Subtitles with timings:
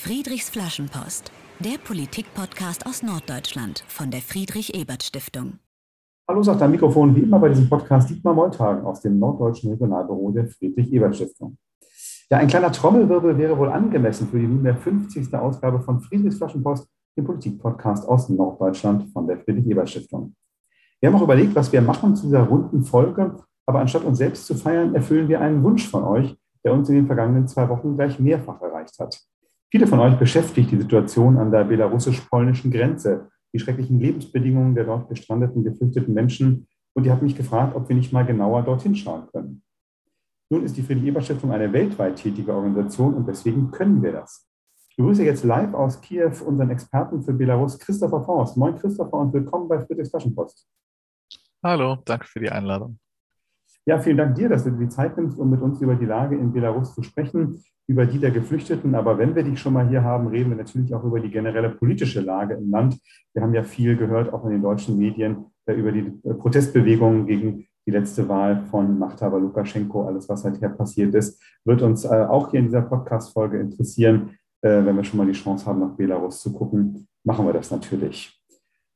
[0.00, 5.58] Friedrichs Flaschenpost, der Politik-Podcast aus Norddeutschland von der Friedrich-Ebert-Stiftung.
[6.28, 10.30] Hallo, sagt am Mikrofon wie immer bei diesem Podcast Dietmar Moltagen aus dem norddeutschen Regionalbüro
[10.30, 11.58] der Friedrich-Ebert-Stiftung.
[12.30, 15.34] Ja, ein kleiner Trommelwirbel wäre wohl angemessen für die nunmehr 50.
[15.34, 20.36] Ausgabe von Friedrichs Flaschenpost, dem Politik-Podcast aus Norddeutschland von der Friedrich-Ebert-Stiftung.
[21.00, 23.36] Wir haben auch überlegt, was wir machen zu dieser runden Folge,
[23.66, 26.94] aber anstatt uns selbst zu feiern, erfüllen wir einen Wunsch von euch, der uns in
[26.94, 29.20] den vergangenen zwei Wochen gleich mehrfach erreicht hat.
[29.70, 35.08] Viele von euch beschäftigt die Situation an der belarussisch-polnischen Grenze, die schrecklichen Lebensbedingungen der dort
[35.08, 36.66] gestrandeten, geflüchteten Menschen.
[36.94, 39.62] Und ihr habt mich gefragt, ob wir nicht mal genauer dorthin schauen können.
[40.50, 44.48] Nun ist die Friedrich-Ebert-Stiftung eine weltweit tätige Organisation und deswegen können wir das.
[44.88, 48.56] Ich begrüße jetzt live aus Kiew unseren Experten für Belarus, Christopher Forst.
[48.56, 50.66] Moin Christopher und willkommen bei Friedrichs Taschenpost.
[51.62, 52.98] Hallo, danke für die Einladung.
[53.86, 56.04] Ja, vielen Dank dir, dass du dir die Zeit nimmst, um mit uns über die
[56.04, 58.94] Lage in Belarus zu sprechen, über die der Geflüchteten.
[58.94, 61.70] Aber wenn wir dich schon mal hier haben, reden wir natürlich auch über die generelle
[61.70, 62.98] politische Lage im Land.
[63.32, 67.26] Wir haben ja viel gehört, auch in den deutschen Medien, äh, über die äh, Protestbewegungen
[67.26, 72.08] gegen die letzte Wahl von Machthaber Lukaschenko, alles, was seither passiert ist, wird uns äh,
[72.08, 74.30] auch hier in dieser Podcast-Folge interessieren.
[74.60, 78.37] Wenn wir schon mal die Chance haben, nach Belarus zu gucken, machen wir das natürlich.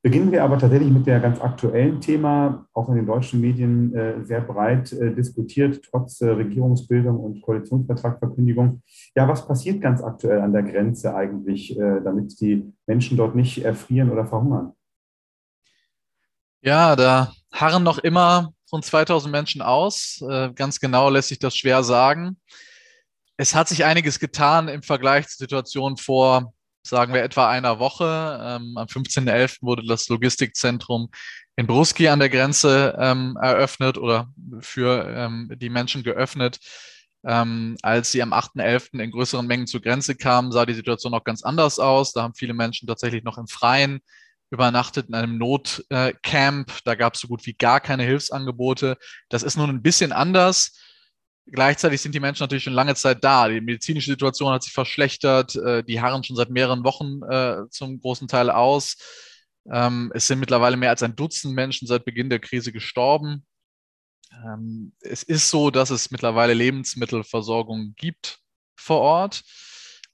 [0.05, 4.25] Beginnen wir aber tatsächlich mit der ganz aktuellen Thema, auch in den deutschen Medien äh,
[4.25, 8.83] sehr breit äh, diskutiert, trotz äh, Regierungsbildung und Koalitionsvertragverkündigung.
[9.15, 13.65] Ja, was passiert ganz aktuell an der Grenze eigentlich, äh, damit die Menschen dort nicht
[13.65, 14.73] erfrieren oder verhungern?
[16.63, 20.21] Ja, da harren noch immer rund 2000 Menschen aus.
[20.29, 22.39] Äh, ganz genau lässt sich das schwer sagen.
[23.37, 28.39] Es hat sich einiges getan im Vergleich zur Situation vor sagen wir, etwa einer Woche.
[28.43, 29.59] Ähm, am 15.11.
[29.63, 31.11] wurde das Logistikzentrum
[31.57, 34.29] in Bruski an der Grenze ähm, eröffnet oder
[34.61, 36.59] für ähm, die Menschen geöffnet.
[37.25, 39.01] Ähm, als sie am 8.11.
[39.01, 42.13] in größeren Mengen zur Grenze kamen, sah die Situation noch ganz anders aus.
[42.13, 44.01] Da haben viele Menschen tatsächlich noch im Freien
[44.51, 46.71] übernachtet in einem Notcamp.
[46.71, 48.99] Äh, da gab es so gut wie gar keine Hilfsangebote.
[49.29, 50.79] Das ist nun ein bisschen anders.
[51.47, 53.49] Gleichzeitig sind die Menschen natürlich schon lange Zeit da.
[53.49, 55.57] Die medizinische Situation hat sich verschlechtert.
[55.57, 58.97] Äh, die harren schon seit mehreren Wochen äh, zum großen Teil aus.
[59.71, 63.45] Ähm, es sind mittlerweile mehr als ein Dutzend Menschen seit Beginn der Krise gestorben.
[64.45, 68.39] Ähm, es ist so, dass es mittlerweile Lebensmittelversorgung gibt
[68.77, 69.43] vor Ort.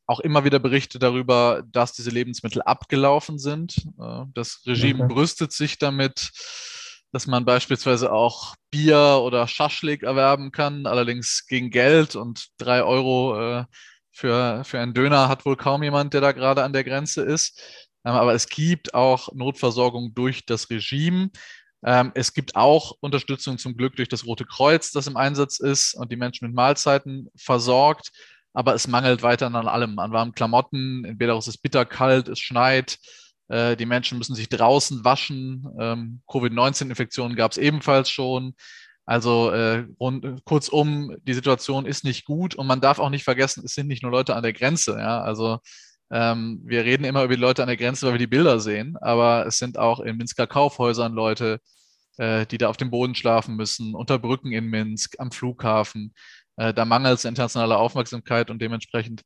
[0.06, 3.86] Auch immer wieder Berichte darüber, dass diese Lebensmittel abgelaufen sind.
[4.00, 5.14] Äh, das Regime okay.
[5.14, 6.30] brüstet sich damit
[7.12, 13.60] dass man beispielsweise auch Bier oder Schaschlik erwerben kann, allerdings gegen Geld und drei Euro
[13.60, 13.64] äh,
[14.12, 17.62] für, für einen Döner hat wohl kaum jemand, der da gerade an der Grenze ist.
[18.04, 21.30] Ähm, aber es gibt auch Notversorgung durch das Regime.
[21.84, 25.94] Ähm, es gibt auch Unterstützung zum Glück durch das Rote Kreuz, das im Einsatz ist
[25.94, 28.10] und die Menschen mit Mahlzeiten versorgt.
[28.52, 31.04] Aber es mangelt weiterhin an allem, an warmen Klamotten.
[31.04, 32.98] In Belarus ist bitterkalt, es schneit.
[33.48, 35.66] Äh, die Menschen müssen sich draußen waschen.
[35.78, 38.54] Ähm, Covid-19-Infektionen gab es ebenfalls schon.
[39.06, 43.62] Also äh, rund, kurzum, die Situation ist nicht gut und man darf auch nicht vergessen,
[43.64, 44.98] es sind nicht nur Leute an der Grenze.
[44.98, 45.22] Ja?
[45.22, 45.60] Also
[46.10, 48.98] ähm, wir reden immer über die Leute an der Grenze, weil wir die Bilder sehen,
[49.00, 51.60] aber es sind auch in Minsker Kaufhäusern Leute,
[52.18, 56.14] äh, die da auf dem Boden schlafen müssen, unter Brücken in Minsk, am Flughafen.
[56.56, 59.22] Äh, da mangelt es internationale Aufmerksamkeit und dementsprechend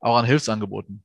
[0.00, 1.04] auch an Hilfsangeboten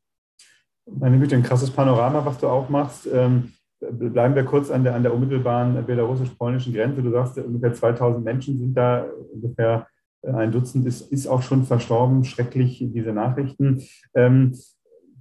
[0.90, 3.08] meine Güte, ein krasses Panorama, was du auch machst.
[3.12, 7.02] Ähm, bleiben wir kurz an der, an der unmittelbaren belarussisch-polnischen Grenze.
[7.02, 9.88] Du sagst, ungefähr 2000 Menschen sind da, ungefähr
[10.24, 12.24] ein Dutzend ist, ist auch schon verstorben.
[12.24, 13.84] Schrecklich, diese Nachrichten.
[14.16, 14.53] Ähm,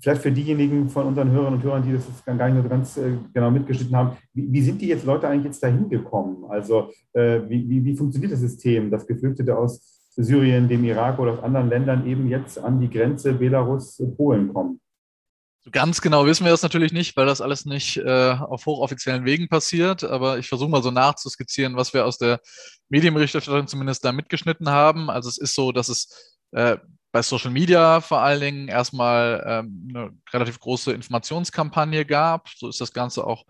[0.01, 3.13] vielleicht für diejenigen von unseren Hörern und Hörern, die das gar nicht so ganz äh,
[3.33, 6.45] genau mitgeschnitten haben, wie, wie, sind die jetzt Leute eigentlich jetzt dahin gekommen?
[6.49, 11.33] Also äh, wie, wie, wie funktioniert das System, dass Geflüchtete aus Syrien, dem Irak oder
[11.33, 14.81] aus anderen Ländern eben jetzt an die Grenze Belarus-Polen kommen?
[15.73, 19.49] Ganz genau wissen wir das natürlich nicht, weil das alles nicht äh, auf hochoffiziellen Wegen
[19.49, 20.05] passiert.
[20.05, 22.41] Aber ich versuche mal so nachzuskizzieren, was wir aus der
[22.89, 25.11] Medienberichterstattung zumindest da mitgeschnitten haben.
[25.11, 26.77] Also es ist so, dass es äh,
[27.11, 32.49] bei Social Media vor allen Dingen erstmal ähm, eine relativ große Informationskampagne gab.
[32.51, 33.45] So ist das Ganze auch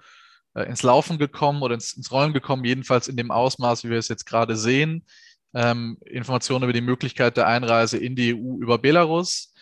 [0.55, 3.99] äh, ins Laufen gekommen oder ins, ins, Rollen gekommen, jedenfalls in dem Ausmaß, wie wir
[3.99, 5.05] es jetzt gerade sehen.
[5.53, 9.53] Ähm, Informationen über die Möglichkeit der Einreise in die EU über Belarus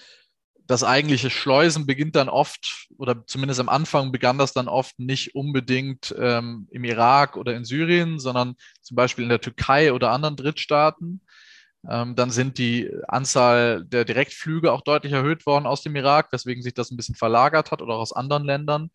[0.67, 5.35] das eigentliche Schleusen beginnt dann oft, oder zumindest am Anfang begann das dann oft nicht
[5.35, 10.37] unbedingt ähm, im Irak oder in Syrien, sondern zum Beispiel in der Türkei oder anderen
[10.37, 11.21] Drittstaaten.
[11.89, 16.63] Ähm, dann sind die Anzahl der Direktflüge auch deutlich erhöht worden aus dem Irak, weswegen
[16.63, 18.91] sich das ein bisschen verlagert hat oder auch aus anderen Ländern.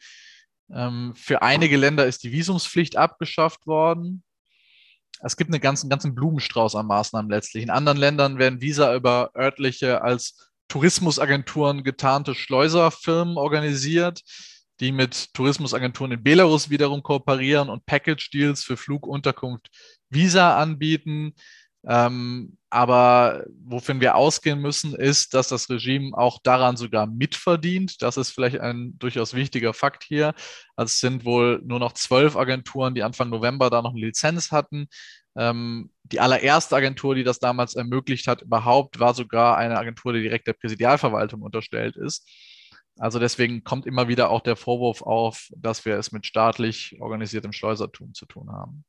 [0.74, 4.24] Ähm, für einige Länder ist die Visumspflicht abgeschafft worden.
[5.21, 7.62] Es gibt einen ganzen, ganzen Blumenstrauß an Maßnahmen letztlich.
[7.62, 14.21] In anderen Ländern werden Visa über örtliche als Tourismusagenturen getarnte Schleuserfirmen organisiert,
[14.80, 19.69] die mit Tourismusagenturen in Belarus wiederum kooperieren und Package-Deals für Flug, Unterkunft,
[20.10, 21.33] Visa anbieten.
[21.86, 28.01] Ähm, aber wovon wir ausgehen müssen, ist, dass das Regime auch daran sogar mitverdient.
[28.01, 30.33] Das ist vielleicht ein durchaus wichtiger Fakt hier.
[30.75, 34.51] Also es sind wohl nur noch zwölf Agenturen, die Anfang November da noch eine Lizenz
[34.51, 34.88] hatten.
[35.36, 40.22] Ähm, die allererste Agentur, die das damals ermöglicht hat, überhaupt, war sogar eine Agentur, die
[40.22, 42.28] direkt der Präsidialverwaltung unterstellt ist.
[42.98, 47.54] Also deswegen kommt immer wieder auch der Vorwurf auf, dass wir es mit staatlich organisiertem
[47.54, 48.84] Schleusertum zu tun haben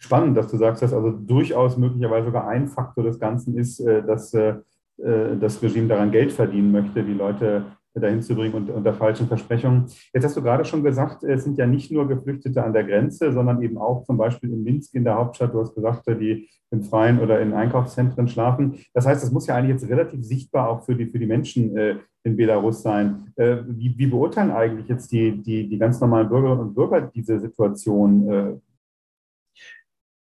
[0.00, 4.02] spannend, dass du sagst, dass also durchaus möglicherweise sogar ein Faktor des Ganzen ist, äh,
[4.02, 4.56] dass äh,
[4.96, 9.26] äh, das Regime daran Geld verdienen möchte, die Leute dahin zu bringen und unter falschen
[9.26, 9.86] Versprechungen.
[10.14, 13.32] Jetzt hast du gerade schon gesagt, es sind ja nicht nur Geflüchtete an der Grenze,
[13.32, 16.84] sondern eben auch zum Beispiel in Minsk in der Hauptstadt, du hast gesagt, die im
[16.84, 18.78] Freien oder in Einkaufszentren schlafen.
[18.94, 21.76] Das heißt, das muss ja eigentlich jetzt relativ sichtbar auch für die, für die Menschen
[22.22, 23.32] in Belarus sein.
[23.36, 28.60] Wie, wie beurteilen eigentlich jetzt die, die, die ganz normalen Bürgerinnen und Bürger diese Situation?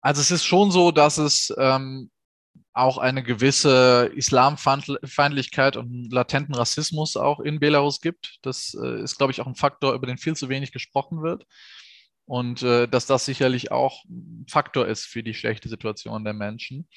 [0.02, 2.10] Also es ist schon so, dass es ähm,
[2.74, 8.40] auch eine gewisse Islamfeindlichkeit und latenten Rassismus auch in Belarus gibt.
[8.42, 11.46] Das äh, ist, glaube ich, auch ein Faktor, über den viel zu wenig gesprochen wird.
[12.26, 16.88] Und äh, dass das sicherlich auch ein Faktor ist für die schlechte Situation der Menschen.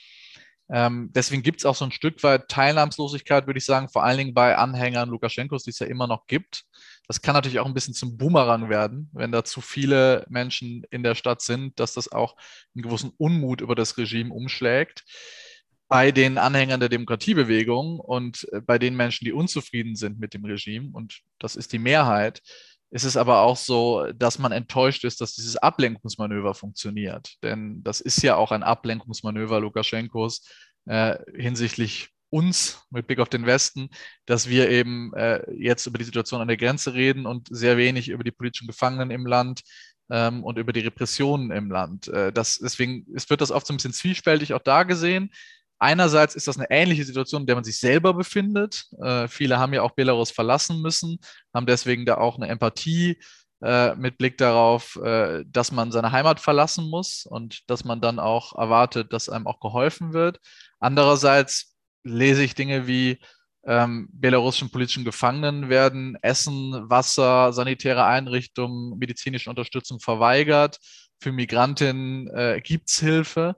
[0.68, 4.18] Ähm, deswegen gibt es auch so ein Stück weit Teilnahmslosigkeit, würde ich sagen, vor allen
[4.18, 6.64] Dingen bei Anhängern Lukaschenkos, die es ja immer noch gibt.
[7.06, 11.04] Das kann natürlich auch ein bisschen zum Boomerang werden, wenn da zu viele Menschen in
[11.04, 12.36] der Stadt sind, dass das auch
[12.74, 15.04] einen gewissen Unmut über das Regime umschlägt.
[15.88, 20.44] Bei den Anhängern der Demokratiebewegung und äh, bei den Menschen, die unzufrieden sind mit dem
[20.44, 22.42] Regime, und das ist die Mehrheit,
[22.90, 27.36] ist es aber auch so, dass man enttäuscht ist, dass dieses Ablenkungsmanöver funktioniert.
[27.42, 30.48] Denn das ist ja auch ein Ablenkungsmanöver Lukaschenkos
[30.86, 33.90] äh, hinsichtlich uns mit Blick auf den Westen,
[34.24, 38.08] dass wir eben äh, jetzt über die Situation an der Grenze reden und sehr wenig
[38.08, 39.62] über die politischen Gefangenen im Land
[40.10, 42.08] ähm, und über die Repressionen im Land.
[42.08, 45.30] Äh, das, deswegen es wird das oft so ein bisschen zwiespältig auch da gesehen.
[45.78, 48.86] Einerseits ist das eine ähnliche Situation, in der man sich selber befindet.
[49.02, 51.18] Äh, viele haben ja auch Belarus verlassen müssen,
[51.52, 53.18] haben deswegen da auch eine Empathie
[53.62, 58.18] äh, mit Blick darauf, äh, dass man seine Heimat verlassen muss und dass man dann
[58.18, 60.40] auch erwartet, dass einem auch geholfen wird.
[60.78, 61.74] Andererseits
[62.04, 63.18] lese ich Dinge wie
[63.66, 70.78] ähm, belarussischen politischen Gefangenen werden Essen, Wasser, sanitäre Einrichtungen, medizinische Unterstützung verweigert.
[71.20, 73.56] Für Migrantinnen äh, gibt es Hilfe.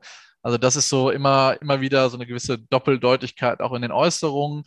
[0.49, 4.65] Also das ist so immer, immer wieder so eine gewisse Doppeldeutigkeit auch in den Äußerungen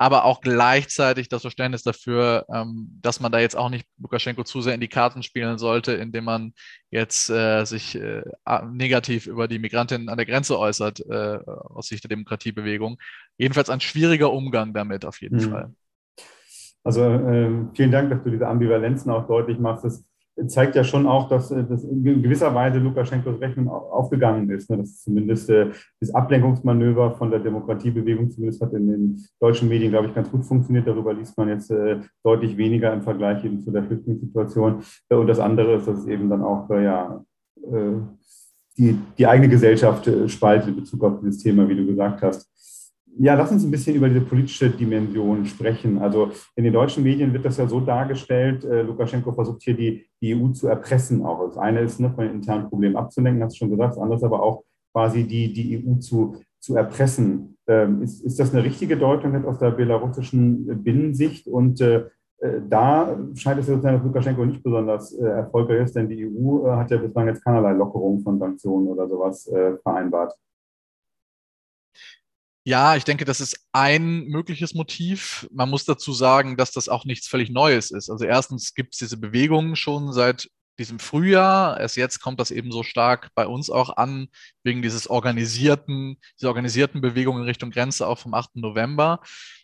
[0.00, 4.62] aber auch gleichzeitig das Verständnis dafür, ähm, dass man da jetzt auch nicht Lukaschenko zu
[4.62, 6.54] sehr in die Karten spielen sollte, indem man
[6.90, 8.22] jetzt äh, sich äh,
[8.70, 12.96] negativ über die Migrantinnen an der Grenze äußert, äh, aus Sicht der Demokratiebewegung.
[13.36, 15.50] Jedenfalls ein schwieriger Umgang damit auf jeden mhm.
[15.50, 15.74] Fall.
[16.82, 19.84] Also ähm, vielen Dank, dass du diese Ambivalenzen auch deutlich machst.
[19.84, 20.02] Das
[20.46, 24.70] zeigt ja schon auch, dass, äh, dass in gewisser Weise Lukaschenkos Rechnung aufgegangen ist.
[24.70, 24.78] Ne?
[24.78, 30.08] Dass zumindest äh, das Ablenkungsmanöver von der Demokratiebewegung zumindest hat in den deutschen Medien, glaube
[30.08, 30.86] ich, ganz gut funktioniert.
[30.86, 34.82] Darüber liest man jetzt äh, deutlich weniger im Vergleich eben zu der Flüchtlingssituation.
[35.10, 37.22] Und das andere ist, dass es eben dann auch ja,
[38.78, 42.48] die, die eigene Gesellschaft spaltet in Bezug auf dieses Thema, wie du gesagt hast.
[43.22, 45.98] Ja, lass uns ein bisschen über diese politische Dimension sprechen.
[45.98, 50.06] Also in den deutschen Medien wird das ja so dargestellt, äh, Lukaschenko versucht hier die,
[50.22, 51.46] die EU zu erpressen auch.
[51.46, 54.16] Das eine ist, ne, von den internen Problemen abzulenken, hast du schon gesagt, das andere
[54.16, 54.62] ist aber auch
[54.94, 57.58] quasi die, die EU zu, zu erpressen.
[57.66, 61.46] Ähm, ist, ist das eine richtige Deutung aus der belarussischen Binnensicht?
[61.46, 62.06] Und äh,
[62.38, 66.08] äh da scheint es so zu sein, dass Lukaschenko nicht besonders äh, erfolgreich ist, denn
[66.08, 70.34] die EU äh, hat ja bislang jetzt keinerlei Lockerung von Sanktionen oder sowas äh, vereinbart.
[72.64, 75.48] Ja, ich denke, das ist ein mögliches Motiv.
[75.50, 78.10] Man muss dazu sagen, dass das auch nichts völlig Neues ist.
[78.10, 81.80] Also erstens gibt es diese Bewegungen schon seit diesem Frühjahr.
[81.80, 84.28] Erst jetzt kommt das eben so stark bei uns auch an,
[84.62, 88.56] wegen dieses organisierten, dieser organisierten Bewegung in Richtung Grenze auch vom 8.
[88.56, 89.20] November.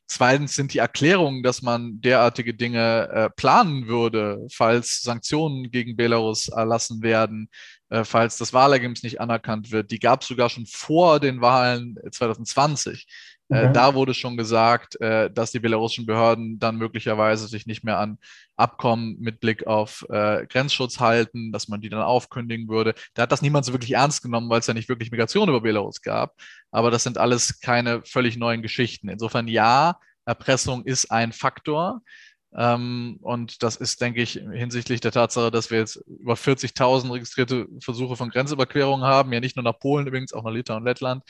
[0.09, 6.49] Zweitens sind die Erklärungen, dass man derartige Dinge äh, planen würde, falls Sanktionen gegen Belarus
[6.49, 7.49] erlassen werden,
[7.89, 9.91] äh, falls das Wahlergebnis nicht anerkannt wird.
[9.91, 13.07] Die gab es sogar schon vor den Wahlen 2020.
[13.49, 13.73] Äh, mhm.
[13.73, 18.19] da wurde schon gesagt, äh, dass die belarussischen Behörden dann möglicherweise sich nicht mehr an
[18.57, 22.95] Abkommen mit Blick auf äh, Grenzschutz halten, dass man die dann aufkündigen würde.
[23.15, 25.61] Da hat das niemand so wirklich ernst genommen, weil es ja nicht wirklich Migration über
[25.61, 26.35] Belarus gab.
[26.71, 29.09] Aber das sind alles keine völlig neuen Geschichten.
[29.09, 32.03] Insofern ja, Erpressung ist ein Faktor.
[32.57, 37.67] Ähm, und das ist, denke ich, hinsichtlich der Tatsache, dass wir jetzt über 40.000 registrierte
[37.81, 41.23] Versuche von Grenzüberquerungen haben, ja nicht nur nach Polen übrigens, auch nach Litauen und Lettland,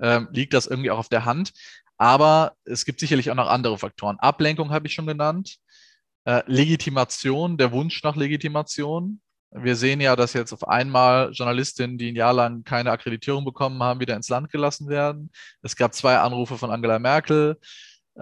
[0.00, 1.52] ähm, liegt das irgendwie auch auf der Hand.
[1.98, 4.18] Aber es gibt sicherlich auch noch andere Faktoren.
[4.20, 5.58] Ablenkung habe ich schon genannt.
[6.24, 9.20] Äh, Legitimation, der Wunsch nach Legitimation.
[9.50, 13.82] Wir sehen ja, dass jetzt auf einmal Journalistinnen, die ein Jahr lang keine Akkreditierung bekommen
[13.82, 15.30] haben, wieder ins Land gelassen werden.
[15.60, 17.58] Es gab zwei Anrufe von Angela Merkel.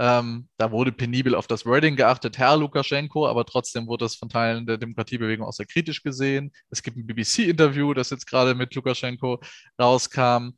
[0.00, 4.28] Ähm, da wurde penibel auf das Wording geachtet, Herr Lukaschenko, aber trotzdem wurde das von
[4.28, 6.52] Teilen der Demokratiebewegung auch sehr kritisch gesehen.
[6.70, 9.40] Es gibt ein BBC-Interview, das jetzt gerade mit Lukaschenko
[9.80, 10.50] rauskam.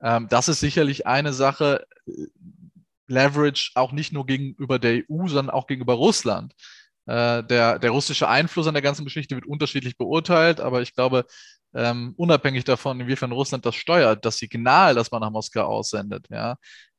[0.00, 1.84] Ähm, das ist sicherlich eine Sache.
[3.08, 6.54] Leverage auch nicht nur gegenüber der EU, sondern auch gegenüber Russland.
[7.06, 11.26] Äh, der, der russische Einfluss an der ganzen Geschichte wird unterschiedlich beurteilt, aber ich glaube,
[11.74, 16.56] ähm, unabhängig davon, inwiefern Russland das steuert, das Signal, das man nach Moskau aussendet, ja,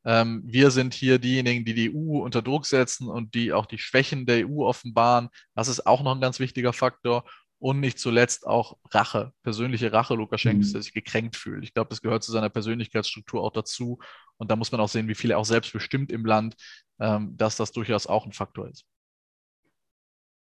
[0.09, 3.77] ähm, wir sind hier diejenigen, die die EU unter Druck setzen und die auch die
[3.77, 5.29] Schwächen der EU offenbaren.
[5.53, 7.25] Das ist auch noch ein ganz wichtiger Faktor.
[7.59, 10.73] Und nicht zuletzt auch Rache, persönliche Rache Lukaschenkos, mhm.
[10.73, 11.63] der sich gekränkt fühlt.
[11.63, 13.99] Ich glaube, das gehört zu seiner Persönlichkeitsstruktur auch dazu.
[14.37, 16.55] Und da muss man auch sehen, wie viel er auch selbst bestimmt im Land,
[16.99, 18.85] ähm, dass das durchaus auch ein Faktor ist.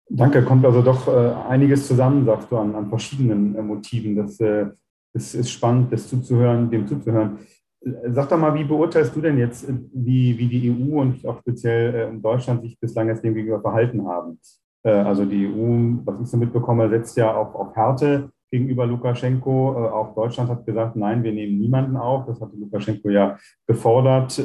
[0.10, 4.16] Danke, kommt also doch äh, einiges zusammen, sagst du, an, an verschiedenen äh, Motiven.
[4.18, 4.68] Das, äh,
[5.14, 7.40] das ist spannend, das zuzuhören, dem zuzuhören.
[7.86, 11.26] Äh, sag doch mal, wie beurteilst du denn jetzt, äh, wie, wie die EU und
[11.26, 14.40] auch speziell äh, Deutschland sich bislang jetzt dem gegenüber verhalten haben?
[14.84, 19.90] also die EU, was ich so mitbekomme, setzt ja auch auf Härte gegenüber Lukaschenko.
[19.90, 22.26] auch Deutschland hat gesagt, nein, wir nehmen niemanden auf.
[22.26, 24.40] Das hatte Lukaschenko ja gefordert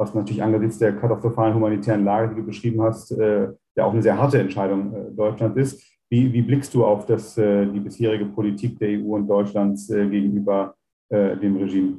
[0.00, 4.02] was natürlich angesichts der katastrophalen humanitären Lage, die du beschrieben hast, äh, ja auch eine
[4.02, 5.98] sehr harte Entscheidung äh, Deutschlands ist.
[6.08, 10.08] Wie, wie, blickst du auf das, äh, die bisherige Politik der EU und Deutschlands äh,
[10.08, 10.74] gegenüber
[11.10, 11.98] äh, dem Regime?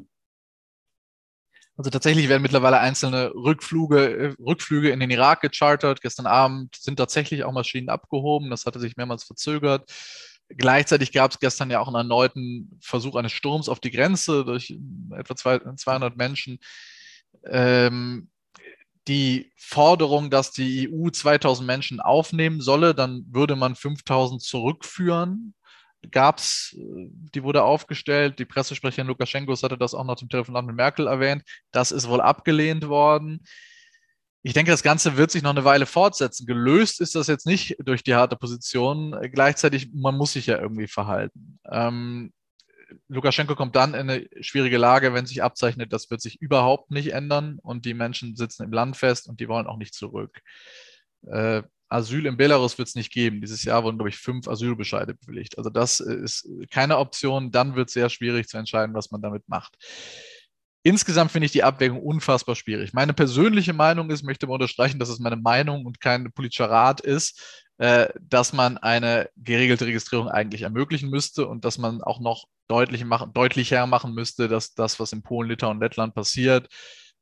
[1.77, 6.01] Also tatsächlich werden mittlerweile einzelne Rückflüge, äh, Rückflüge in den Irak gechartert.
[6.01, 8.49] Gestern Abend sind tatsächlich auch Maschinen abgehoben.
[8.49, 9.89] Das hatte sich mehrmals verzögert.
[10.49, 14.77] Gleichzeitig gab es gestern ja auch einen erneuten Versuch eines Sturms auf die Grenze durch
[15.11, 15.35] etwa
[15.75, 16.59] 200 Menschen
[17.45, 18.29] ähm,
[19.07, 25.55] die Forderung, dass die EU 2000 Menschen aufnehmen solle, dann würde man 5000 zurückführen.
[26.09, 28.39] Gab's, die wurde aufgestellt.
[28.39, 31.43] Die Pressesprecherin Lukaschenko hatte das auch noch im Telefonat mit Merkel erwähnt.
[31.71, 33.45] Das ist wohl abgelehnt worden.
[34.43, 36.47] Ich denke, das Ganze wird sich noch eine Weile fortsetzen.
[36.47, 39.15] Gelöst ist das jetzt nicht durch die harte Position.
[39.31, 41.59] Gleichzeitig, man muss sich ja irgendwie verhalten.
[41.69, 42.33] Ähm,
[43.07, 47.13] Lukaschenko kommt dann in eine schwierige Lage, wenn sich abzeichnet, das wird sich überhaupt nicht
[47.13, 50.41] ändern und die Menschen sitzen im Land fest und die wollen auch nicht zurück.
[51.27, 53.41] Äh, Asyl in Belarus wird es nicht geben.
[53.41, 55.57] Dieses Jahr wurden, glaube ich, fünf Asylbescheide bewilligt.
[55.57, 57.51] Also das ist keine Option.
[57.51, 59.75] Dann wird es sehr schwierig zu entscheiden, was man damit macht.
[60.83, 62.93] Insgesamt finde ich die Abwägung unfassbar schwierig.
[62.93, 67.01] Meine persönliche Meinung ist, möchte mal unterstreichen, dass es meine Meinung und kein politischer Rat
[67.01, 72.45] ist, äh, dass man eine geregelte Registrierung eigentlich ermöglichen müsste und dass man auch noch
[72.67, 76.67] deutlich machen, deutlicher machen müsste, dass das, was in Polen, Litauen und Lettland passiert,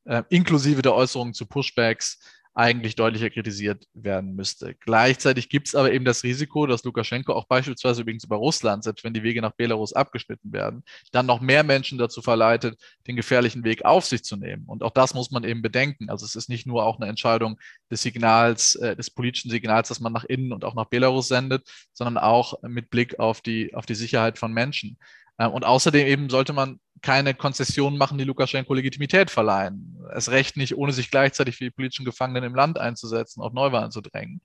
[0.05, 2.19] äh, inklusive der Äußerungen zu Pushbacks,
[2.59, 4.75] eigentlich deutlicher kritisiert werden müsste.
[4.81, 9.05] Gleichzeitig gibt es aber eben das Risiko, dass Lukaschenko auch beispielsweise übrigens über Russland, selbst
[9.05, 13.63] wenn die Wege nach Belarus abgeschnitten werden, dann noch mehr Menschen dazu verleitet, den gefährlichen
[13.63, 14.65] Weg auf sich zu nehmen.
[14.65, 16.09] Und auch das muss man eben bedenken.
[16.09, 17.57] Also es ist nicht nur auch eine Entscheidung
[17.89, 21.65] des Signals, äh, des politischen Signals, das man nach innen und auch nach Belarus sendet,
[21.93, 24.97] sondern auch mit Blick auf die, auf die Sicherheit von Menschen.
[25.39, 29.97] Äh, und außerdem eben sollte man keine Konzessionen machen, die Lukaschenko Legitimität verleihen.
[30.13, 33.91] Es recht nicht, ohne sich gleichzeitig für die politischen Gefangenen im Land einzusetzen, auf Neuwahlen
[33.91, 34.41] zu drängen.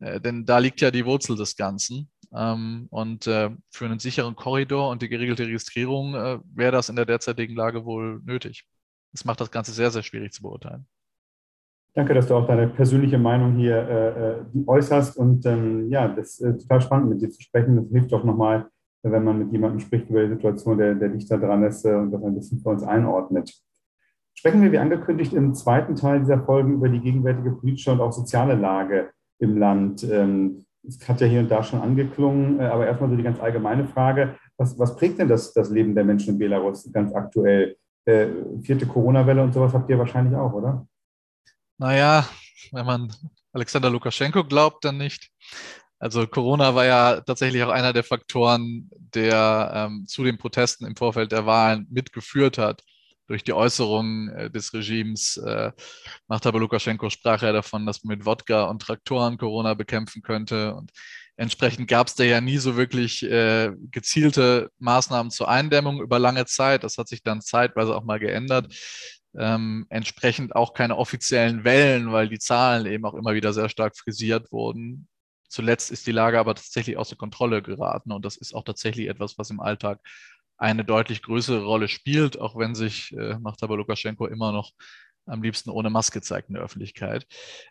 [0.00, 2.10] Äh, denn da liegt ja die Wurzel des Ganzen.
[2.34, 6.96] Ähm, und äh, für einen sicheren Korridor und die geregelte Registrierung äh, wäre das in
[6.96, 8.66] der derzeitigen Lage wohl nötig.
[9.12, 10.86] Das macht das Ganze sehr, sehr schwierig zu beurteilen.
[11.94, 15.16] Danke, dass du auch deine persönliche Meinung hier äußerst.
[15.16, 17.76] Und ähm, ja, das ist total spannend, mit dir zu sprechen.
[17.76, 18.68] Das hilft doch nochmal,
[19.12, 22.10] wenn man mit jemandem spricht über die Situation, der, der dichter dran ist äh, und
[22.10, 23.52] das ein bisschen für uns einordnet.
[24.34, 28.12] Sprechen wir, wie angekündigt, im zweiten Teil dieser Folge über die gegenwärtige politische und auch
[28.12, 30.04] soziale Lage im Land.
[30.04, 33.40] Ähm, es hat ja hier und da schon angeklungen, äh, aber erstmal so die ganz
[33.40, 37.76] allgemeine Frage, was, was prägt denn das, das Leben der Menschen in Belarus ganz aktuell?
[38.04, 38.28] Äh,
[38.62, 40.86] vierte Corona-Welle und sowas habt ihr wahrscheinlich auch, oder?
[41.78, 42.26] Naja,
[42.72, 43.12] wenn man
[43.52, 45.30] Alexander Lukaschenko glaubt, dann nicht.
[46.06, 50.94] Also Corona war ja tatsächlich auch einer der Faktoren, der ähm, zu den Protesten im
[50.94, 52.84] Vorfeld der Wahlen mitgeführt hat.
[53.26, 55.72] Durch die Äußerungen äh, des Regimes äh,
[56.28, 60.76] Machthaber Lukaschenko sprach er davon, dass man mit Wodka und Traktoren Corona bekämpfen könnte.
[60.76, 60.92] Und
[61.36, 66.46] entsprechend gab es da ja nie so wirklich äh, gezielte Maßnahmen zur Eindämmung über lange
[66.46, 66.84] Zeit.
[66.84, 68.72] Das hat sich dann zeitweise auch mal geändert.
[69.36, 73.96] Ähm, entsprechend auch keine offiziellen Wellen, weil die Zahlen eben auch immer wieder sehr stark
[73.98, 75.08] frisiert wurden.
[75.56, 79.38] Zuletzt ist die Lage aber tatsächlich außer Kontrolle geraten und das ist auch tatsächlich etwas,
[79.38, 80.00] was im Alltag
[80.58, 84.72] eine deutlich größere Rolle spielt, auch wenn sich äh, Machthaber Lukaschenko immer noch
[85.24, 87.26] am liebsten ohne Maske zeigt in der Öffentlichkeit.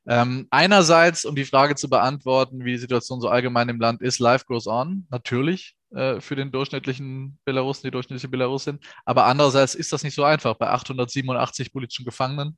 [0.08, 4.18] Ähm, einerseits, um die Frage zu beantworten, wie die Situation so allgemein im Land ist,
[4.18, 8.80] life goes on, natürlich äh, für den durchschnittlichen Belarusen, die durchschnittliche Belarusin.
[9.06, 10.56] Aber andererseits ist das nicht so einfach.
[10.56, 12.58] Bei 887 politischen Gefangenen,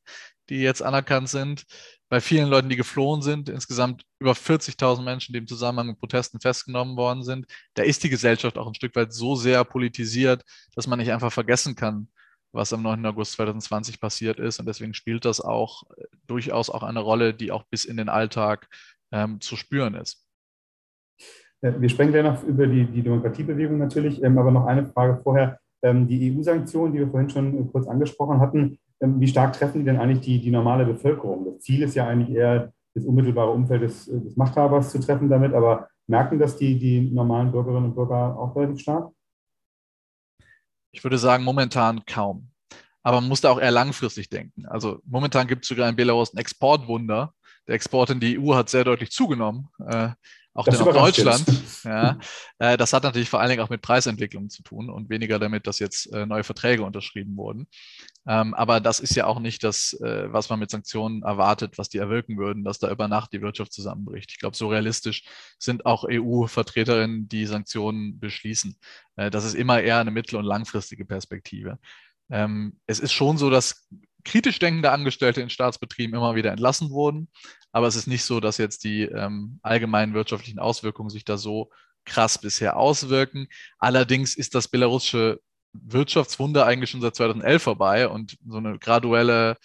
[0.49, 1.65] die jetzt anerkannt sind,
[2.09, 6.39] bei vielen Leuten, die geflohen sind, insgesamt über 40.000 Menschen, die im Zusammenhang mit Protesten
[6.39, 10.43] festgenommen worden sind, da ist die Gesellschaft auch ein Stück weit so sehr politisiert,
[10.75, 12.09] dass man nicht einfach vergessen kann,
[12.53, 13.05] was am 9.
[13.05, 14.59] August 2020 passiert ist.
[14.59, 18.09] Und deswegen spielt das auch äh, durchaus auch eine Rolle, die auch bis in den
[18.09, 18.67] Alltag
[19.11, 20.26] ähm, zu spüren ist.
[21.61, 25.59] Wir sprechen gleich noch über die, die Demokratiebewegung natürlich, ähm, aber noch eine Frage vorher.
[25.81, 29.85] Ähm, die EU-Sanktionen, die wir vorhin schon kurz angesprochen hatten, ähm, wie stark treffen die
[29.85, 31.45] denn eigentlich die, die normale Bevölkerung?
[31.45, 35.53] Das Ziel ist ja eigentlich eher, das unmittelbare Umfeld des, des Machthabers zu treffen damit,
[35.53, 39.11] aber merken das die, die normalen Bürgerinnen und Bürger auch relativ stark?
[40.91, 42.49] Ich würde sagen, momentan kaum.
[43.03, 44.65] Aber man muss da auch eher langfristig denken.
[44.65, 47.33] Also momentan gibt es sogar in Belarus ein Exportwunder.
[47.67, 49.69] Der Export in die EU hat sehr deutlich zugenommen.
[50.57, 51.45] Auch das nach Deutschland.
[51.83, 52.17] Ja,
[52.57, 55.67] äh, das hat natürlich vor allen Dingen auch mit Preisentwicklung zu tun und weniger damit,
[55.67, 57.67] dass jetzt äh, neue Verträge unterschrieben wurden.
[58.27, 61.87] Ähm, aber das ist ja auch nicht das, äh, was man mit Sanktionen erwartet, was
[61.87, 64.31] die erwirken würden, dass da über Nacht die Wirtschaft zusammenbricht.
[64.31, 65.23] Ich glaube, so realistisch
[65.59, 68.75] sind auch EU-Vertreterinnen, die Sanktionen beschließen.
[69.15, 71.77] Äh, das ist immer eher eine mittel- und langfristige Perspektive.
[72.29, 73.87] Ähm, es ist schon so, dass
[74.25, 77.29] kritisch denkende Angestellte in Staatsbetrieben immer wieder entlassen wurden.
[77.77, 81.69] Aber es ist nicht so, dass jetzt die ähm, allgemeinen wirtschaftlichen Auswirkungen sich da so
[82.05, 83.49] krass bisher auswirken.
[83.77, 85.39] Allerdings ist das belarussische
[85.73, 89.57] Wirtschaftswunder eigentlich schon seit 2011 vorbei und so eine graduelle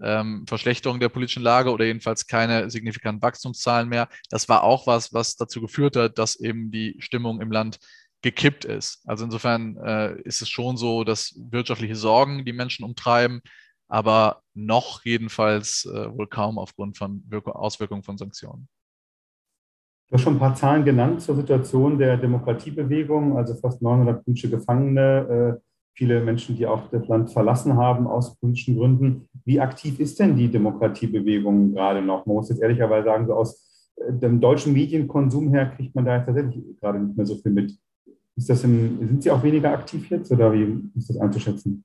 [0.00, 4.08] ähm, Verschlechterung der politischen Lage oder jedenfalls keine signifikanten Wachstumszahlen mehr.
[4.30, 7.80] Das war auch was, was dazu geführt hat, dass eben die Stimmung im Land
[8.22, 9.02] gekippt ist.
[9.06, 13.42] Also insofern äh, ist es schon so, dass wirtschaftliche Sorgen die Menschen umtreiben,
[13.88, 18.68] aber noch jedenfalls äh, wohl kaum aufgrund von Wirk Auswirkungen von Sanktionen.
[20.08, 24.48] Du hast schon ein paar Zahlen genannt zur Situation der Demokratiebewegung, also fast 900 politische
[24.48, 29.28] Gefangene, äh, viele Menschen, die auch das Land verlassen haben aus politischen Gründen.
[29.44, 32.24] Wie aktiv ist denn die Demokratiebewegung gerade noch?
[32.24, 36.16] Man muss jetzt ehrlicherweise sagen, so aus äh, dem deutschen Medienkonsum her kriegt man da
[36.16, 37.76] jetzt tatsächlich gerade nicht mehr so viel mit.
[38.36, 41.84] Im, sind Sie auch weniger aktiv jetzt oder wie ist das einzuschätzen?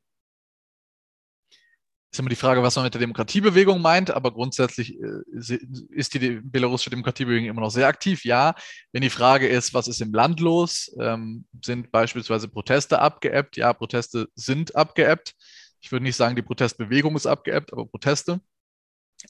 [2.13, 5.57] Ist immer die Frage, was man mit der Demokratiebewegung meint, aber grundsätzlich äh,
[5.89, 8.23] ist die belarussische Demokratiebewegung immer noch sehr aktiv.
[8.23, 8.53] Ja,
[8.91, 13.57] wenn die Frage ist, was ist im Land los, ähm, sind beispielsweise Proteste abgeebbt?
[13.57, 15.33] Ja, Proteste sind abgeebbt.
[15.81, 18.39] Ich würde nicht sagen, die Protestbewegung ist abgeebbt, aber Proteste.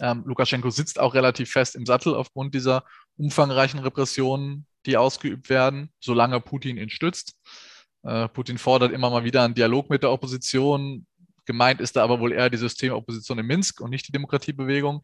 [0.01, 2.83] Ähm, Lukaschenko sitzt auch relativ fest im Sattel aufgrund dieser
[3.15, 7.37] umfangreichen Repressionen, die ausgeübt werden, solange Putin ihn stützt.
[8.03, 11.05] Äh, Putin fordert immer mal wieder einen Dialog mit der Opposition,
[11.45, 15.01] Gemeint ist da aber wohl eher die Systemopposition in Minsk und nicht die Demokratiebewegung.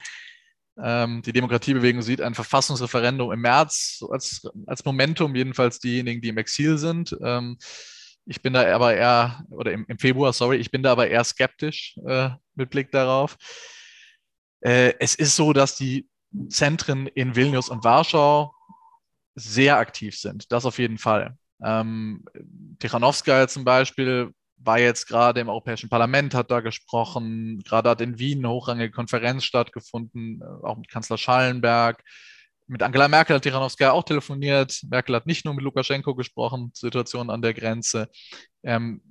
[0.82, 6.38] Ähm, die Demokratiebewegung sieht ein Verfassungsreferendum im März als, als Momentum, jedenfalls diejenigen, die im
[6.38, 7.16] Exil sind.
[7.22, 7.58] Ähm,
[8.26, 11.24] ich bin da aber eher, oder im, im, Februar, sorry, ich bin da aber eher
[11.24, 13.38] skeptisch äh, mit Blick darauf.
[14.62, 16.08] Äh, es ist so, dass die
[16.50, 18.54] Zentren in Vilnius und Warschau
[19.36, 20.52] sehr aktiv sind.
[20.52, 21.38] Das auf jeden Fall.
[21.64, 22.24] Ähm,
[22.80, 28.20] Tichanowskaja zum Beispiel war jetzt gerade im Europäischen Parlament, hat da gesprochen, gerade hat in
[28.20, 32.04] Wien eine hochrangige Konferenz stattgefunden, äh, auch mit Kanzler Schallenberg.
[32.68, 34.82] Mit Angela Merkel hat Tiranowskaja auch telefoniert.
[34.90, 38.10] Merkel hat nicht nur mit Lukaschenko gesprochen, Situation an der Grenze.
[38.64, 39.02] Ähm,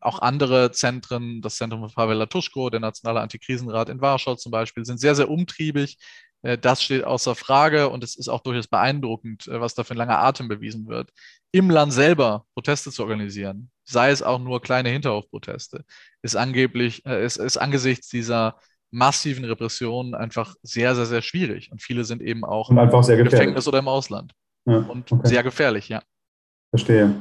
[0.00, 4.84] auch andere Zentren, das Zentrum von Pavel Latuschko, der Nationale Antikrisenrat in Warschau zum Beispiel,
[4.84, 5.98] sind sehr, sehr umtriebig.
[6.42, 9.94] Äh, das steht außer Frage und es ist auch durchaus beeindruckend, äh, was da für
[9.94, 11.10] ein langer Atem bewiesen wird.
[11.50, 15.84] Im Land selber Proteste zu organisieren, sei es auch nur kleine Hinterhofproteste,
[16.22, 18.58] ist angeblich, äh, ist, ist angesichts dieser
[18.90, 21.70] massiven Repressionen einfach sehr, sehr, sehr schwierig.
[21.72, 22.76] Und viele sind eben auch im
[23.24, 24.32] Gefängnis oder im Ausland.
[24.66, 25.28] Ja, und okay.
[25.28, 26.02] sehr gefährlich, ja.
[26.70, 27.14] Verstehe.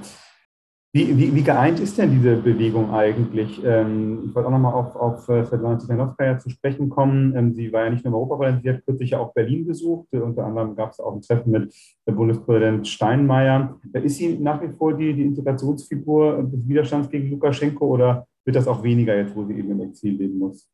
[0.95, 3.59] Wie, wie, wie, geeint ist denn diese Bewegung eigentlich?
[3.65, 7.35] Ähm, ich wollte auch nochmal auf, auf äh, Svetlana Tsikhanowskaja zu sprechen kommen.
[7.35, 10.13] Ähm, sie war ja nicht nur im Europaparlament, sie hat kürzlich ja auch Berlin besucht.
[10.13, 11.73] Unter anderem gab es auch ein Treffen mit
[12.05, 13.79] Bundespräsident Steinmeier.
[13.91, 18.67] Ist sie nach wie vor die, die Integrationsfigur des Widerstands gegen Lukaschenko oder wird das
[18.67, 20.69] auch weniger jetzt, wo sie eben im Exil leben muss?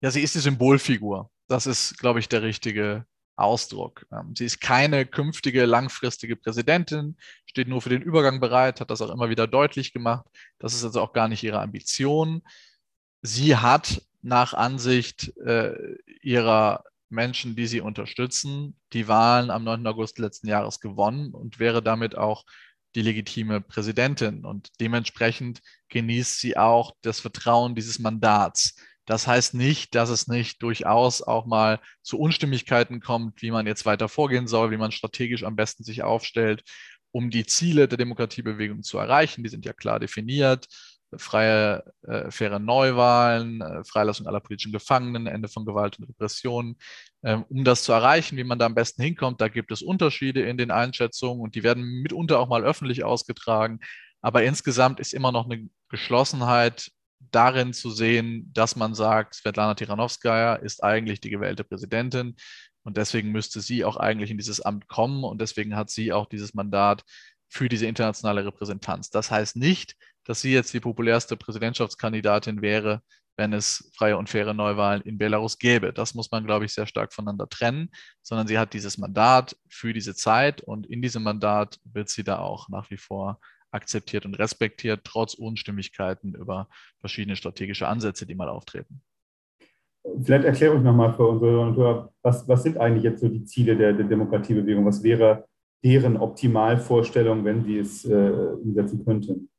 [0.00, 1.28] Ja, sie ist die Symbolfigur.
[1.46, 3.04] Das ist, glaube ich, der richtige
[3.40, 4.06] Ausdruck.
[4.12, 9.02] Ähm, sie ist keine künftige langfristige Präsidentin, steht nur für den Übergang bereit, hat das
[9.02, 10.26] auch immer wieder deutlich gemacht.
[10.58, 12.42] Das ist also auch gar nicht ihre Ambition.
[13.22, 15.74] Sie hat nach Ansicht äh,
[16.22, 19.86] ihrer Menschen, die sie unterstützen, die Wahlen am 9.
[19.86, 22.44] August letzten Jahres gewonnen und wäre damit auch
[22.94, 24.44] die legitime Präsidentin.
[24.44, 28.76] Und dementsprechend genießt sie auch das Vertrauen dieses Mandats
[29.10, 33.84] Das heißt nicht, dass es nicht durchaus auch mal zu Unstimmigkeiten kommt, wie man jetzt
[33.84, 36.62] weiter vorgehen soll, wie man strategisch am besten sich aufstellt,
[37.10, 39.42] um die Ziele der Demokratiebewegung zu erreichen.
[39.42, 40.68] Die sind ja klar definiert.
[41.16, 46.76] Freie, äh, faire Neuwahlen, äh, Freilassung aller politischen Gefangenen, Ende von Gewalt und Repression.
[47.24, 50.42] Ähm, um das zu erreichen, wie man da am besten hinkommt, da gibt es Unterschiede
[50.42, 53.80] in den Einschätzungen und die werden mitunter auch mal öffentlich ausgetragen.
[54.20, 60.54] Aber insgesamt ist immer noch eine Geschlossenheit darin zu sehen, dass man sagt, Svetlana Tichanowskaja
[60.54, 62.36] ist eigentlich die gewählte Präsidentin
[62.82, 66.26] und deswegen müsste sie auch eigentlich in dieses Amt kommen und deswegen hat sie auch
[66.26, 67.04] dieses Mandat
[67.48, 69.10] für diese internationale Repräsentanz.
[69.10, 73.02] Das heißt nicht, dass sie jetzt die populärste Präsidentschaftskandidatin wäre,
[73.36, 75.92] wenn es freie und faire Neuwahlen in Belarus gäbe.
[75.92, 77.90] Das muss man, glaube ich, sehr stark voneinander trennen,
[78.22, 82.38] sondern sie hat dieses Mandat für diese Zeit und in diesem Mandat wird sie da
[82.38, 88.48] auch nach wie vor akzeptiert und respektiert, trotz Unstimmigkeiten über verschiedene strategische Ansätze, die mal
[88.48, 89.02] auftreten.
[90.22, 93.76] Vielleicht erkläre ich nochmal für unsere Hörer, was, was sind eigentlich jetzt so die Ziele
[93.76, 94.86] der, der Demokratiebewegung?
[94.86, 95.46] Was wäre
[95.84, 99.50] deren Optimalvorstellung, wenn sie es äh, umsetzen könnten?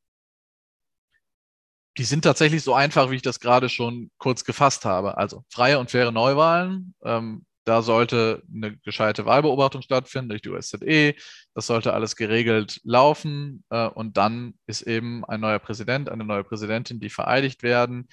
[1.98, 5.18] Die sind tatsächlich so einfach, wie ich das gerade schon kurz gefasst habe.
[5.18, 11.16] Also freie und faire Neuwahlen, ähm, da sollte eine gescheite Wahlbeobachtung stattfinden durch die OSZE.
[11.54, 13.64] Das sollte alles geregelt laufen.
[13.70, 18.08] Äh, und dann ist eben ein neuer Präsident, eine neue Präsidentin, die vereidigt werden.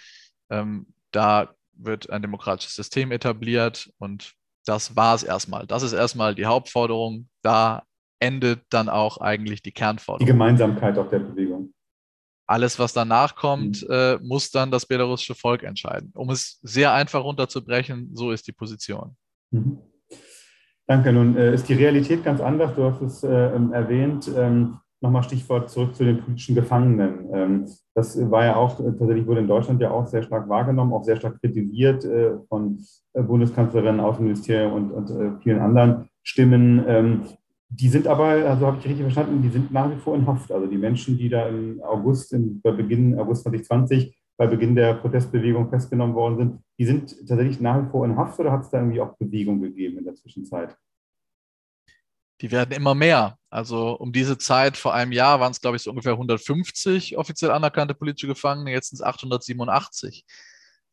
[0.51, 4.35] Ähm, da wird ein demokratisches System etabliert und
[4.67, 5.67] das war es erstmal.
[5.67, 7.29] Das ist erstmal die Hauptforderung.
[7.43, 7.85] Da
[8.21, 10.27] endet dann auch eigentlich die Kernforderung.
[10.27, 11.73] Die Gemeinsamkeit auch der Bewegung.
[12.47, 13.91] Alles, was danach kommt, mhm.
[13.91, 16.11] äh, muss dann das belarussische Volk entscheiden.
[16.15, 19.17] Um es sehr einfach runterzubrechen, so ist die Position.
[19.51, 19.79] Mhm.
[20.87, 21.13] Danke.
[21.13, 22.75] Nun äh, ist die Realität ganz anders.
[22.75, 24.31] Du hast es äh, ähm, erwähnt.
[24.37, 27.29] Ähm, Nochmal Stichwort zurück zu den politischen Gefangenen.
[27.33, 30.93] Ähm, das war ja auch, äh, tatsächlich wurde in Deutschland ja auch sehr stark wahrgenommen,
[30.93, 32.81] auch sehr stark kritisiert äh, von
[33.13, 36.85] äh, Bundeskanzlerin, Außenministerium und, und äh, vielen anderen Stimmen.
[36.89, 37.23] Ähm,
[37.69, 40.51] die sind aber, also habe ich richtig verstanden, die sind nach wie vor in Haft.
[40.51, 44.95] Also die Menschen, die da im August, im, bei Beginn August 2020 bei Beginn der
[44.95, 48.71] Protestbewegung festgenommen worden sind, die sind tatsächlich nach wie vor in Haft oder hat es
[48.71, 50.77] da irgendwie auch Bewegung gegeben in der Zwischenzeit?
[52.41, 53.37] Die werden immer mehr.
[53.51, 57.51] Also um diese Zeit vor einem Jahr waren es, glaube ich, so ungefähr 150 offiziell
[57.51, 60.25] anerkannte politische Gefangene, jetzt sind es 887.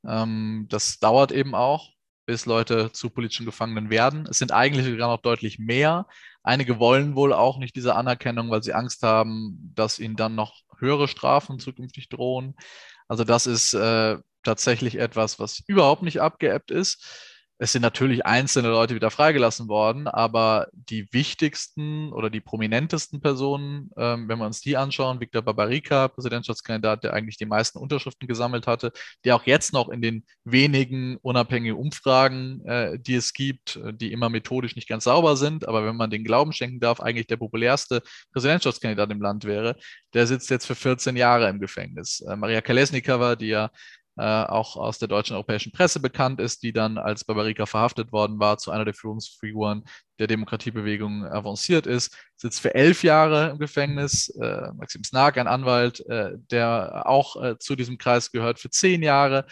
[0.07, 1.91] Ähm, das dauert eben auch,
[2.25, 4.25] bis Leute zu politischen Gefangenen werden.
[4.27, 6.07] Es sind eigentlich sogar noch deutlich mehr.
[6.41, 10.63] Einige wollen wohl auch nicht diese Anerkennung, weil sie Angst haben, dass ihnen dann noch
[10.79, 12.55] höhere Strafen zukünftig drohen.
[13.07, 17.03] Also das ist äh, tatsächlich etwas, was überhaupt nicht abgeebbt ist.
[17.57, 23.91] Es sind natürlich einzelne Leute wieder freigelassen worden, aber die wichtigsten oder die prominentesten Personen,
[23.97, 28.67] ähm, wenn wir uns die anschauen, Viktor Babarika, Präsidentschaftskandidat, der eigentlich die meisten Unterschriften gesammelt
[28.67, 28.91] hatte,
[29.23, 34.11] der auch jetzt noch in den wenigen unabhängigen Umfragen, äh, die es gibt, äh, die
[34.11, 37.37] immer methodisch nicht ganz sauber sind, aber wenn man den Glauben schenken darf, eigentlich der
[37.37, 38.01] populärste
[38.33, 39.77] Präsidentschaftskandidat im Land wäre,
[40.13, 42.19] der sitzt jetzt für 14 Jahre im Gefängnis.
[42.19, 43.71] Äh, Maria Kalesnikova, die ja
[44.17, 48.39] äh, auch aus der deutschen europäischen Presse bekannt ist, die dann als Barbarika verhaftet worden
[48.39, 49.83] war, zu einer der Führungsfiguren
[50.19, 54.29] der Demokratiebewegung avanciert ist, sitzt für elf Jahre im Gefängnis.
[54.29, 59.03] Äh, Maxim Snark, ein Anwalt, äh, der auch äh, zu diesem Kreis gehört, für zehn
[59.03, 59.45] Jahre.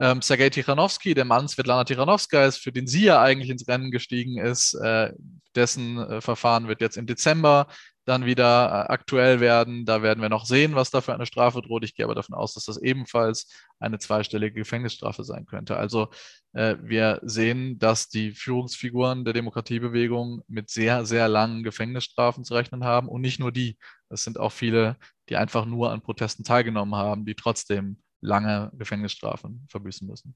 [0.00, 3.90] Ähm, Sergei Tichanowski, der Mann Svetlana Tichanowska ist, für den sie ja eigentlich ins Rennen
[3.90, 5.12] gestiegen ist, äh,
[5.54, 7.66] dessen äh, Verfahren wird jetzt im Dezember
[8.04, 9.84] dann wieder äh, aktuell werden.
[9.84, 11.84] Da werden wir noch sehen, was da für eine Strafe droht.
[11.84, 15.76] Ich gehe aber davon aus, dass das ebenfalls eine zweistellige Gefängnisstrafe sein könnte.
[15.76, 16.08] Also
[16.52, 22.84] äh, wir sehen, dass die Führungsfiguren der Demokratiebewegung mit sehr, sehr langen Gefängnisstrafen zu rechnen
[22.84, 23.08] haben.
[23.08, 23.78] Und nicht nur die.
[24.08, 24.96] Es sind auch viele,
[25.28, 30.34] die einfach nur an Protesten teilgenommen haben, die trotzdem lange Gefängnisstrafen verbüßen müssen.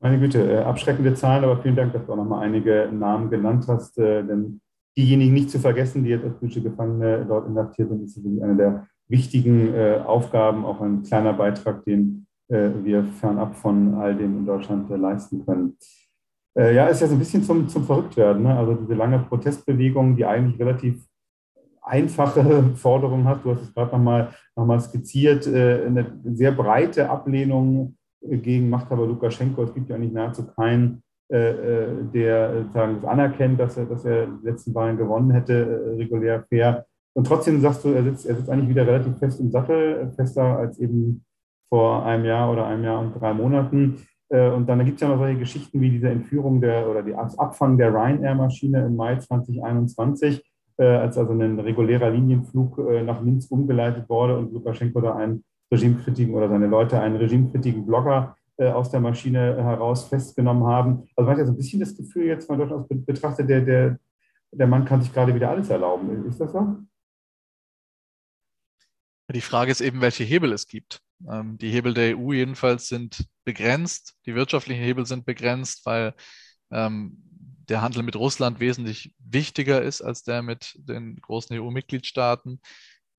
[0.00, 3.64] Meine Güte, äh, abschreckende Zahlen, aber vielen Dank, dass du auch nochmal einige Namen genannt
[3.66, 4.60] hast, äh, denn
[4.96, 8.56] diejenigen nicht zu vergessen, die jetzt als politische Gefangene dort inhaftiert sind, ist sicherlich eine
[8.56, 14.38] der wichtigen äh, Aufgaben, auch ein kleiner Beitrag, den äh, wir fernab von all dem
[14.38, 15.76] in Deutschland äh, leisten können.
[16.56, 18.44] Äh, ja, ist ja so ein bisschen zum, zum Verrücktwerden.
[18.44, 18.56] Ne?
[18.56, 21.04] Also diese lange Protestbewegung, die eigentlich relativ
[21.82, 23.44] einfache Forderungen hat.
[23.44, 29.06] Du hast es gerade nochmal noch mal skizziert, äh, eine sehr breite Ablehnung gegen Machthaber
[29.06, 29.62] Lukaschenko.
[29.62, 34.46] Es gibt ja eigentlich nahezu keinen der sagen, das anerkennt, dass er, dass er die
[34.46, 36.86] letzten Wahlen gewonnen hätte, äh, regulär fair.
[37.14, 40.58] Und trotzdem sagst du, er sitzt, er sitzt eigentlich wieder relativ fest im Sattel, fester
[40.58, 41.24] als eben
[41.68, 43.96] vor einem Jahr oder einem Jahr und drei Monaten.
[44.28, 47.78] Und dann gibt es ja noch solche Geschichten wie diese Entführung der oder das Abfangen
[47.78, 50.44] der Ryanair-Maschine im Mai 2021,
[50.76, 56.48] als also ein regulärer Linienflug nach Minsk umgeleitet wurde und Lukaschenko da ein regimekritiken oder
[56.48, 61.08] seine Leute einen regimekritiken Blogger äh, aus der Maschine heraus festgenommen haben.
[61.14, 63.98] Also man hat ja so ein bisschen das Gefühl, jetzt mal durchaus betrachtet, der, der,
[64.50, 66.26] der Mann kann sich gerade wieder alles erlauben.
[66.26, 66.78] Ist das so?
[69.32, 71.00] Die Frage ist eben, welche Hebel es gibt.
[71.30, 74.16] Ähm, die Hebel der EU jedenfalls sind begrenzt.
[74.26, 76.14] Die wirtschaftlichen Hebel sind begrenzt, weil
[76.70, 77.22] ähm,
[77.68, 82.60] der Handel mit Russland wesentlich wichtiger ist als der mit den großen EU-Mitgliedstaaten.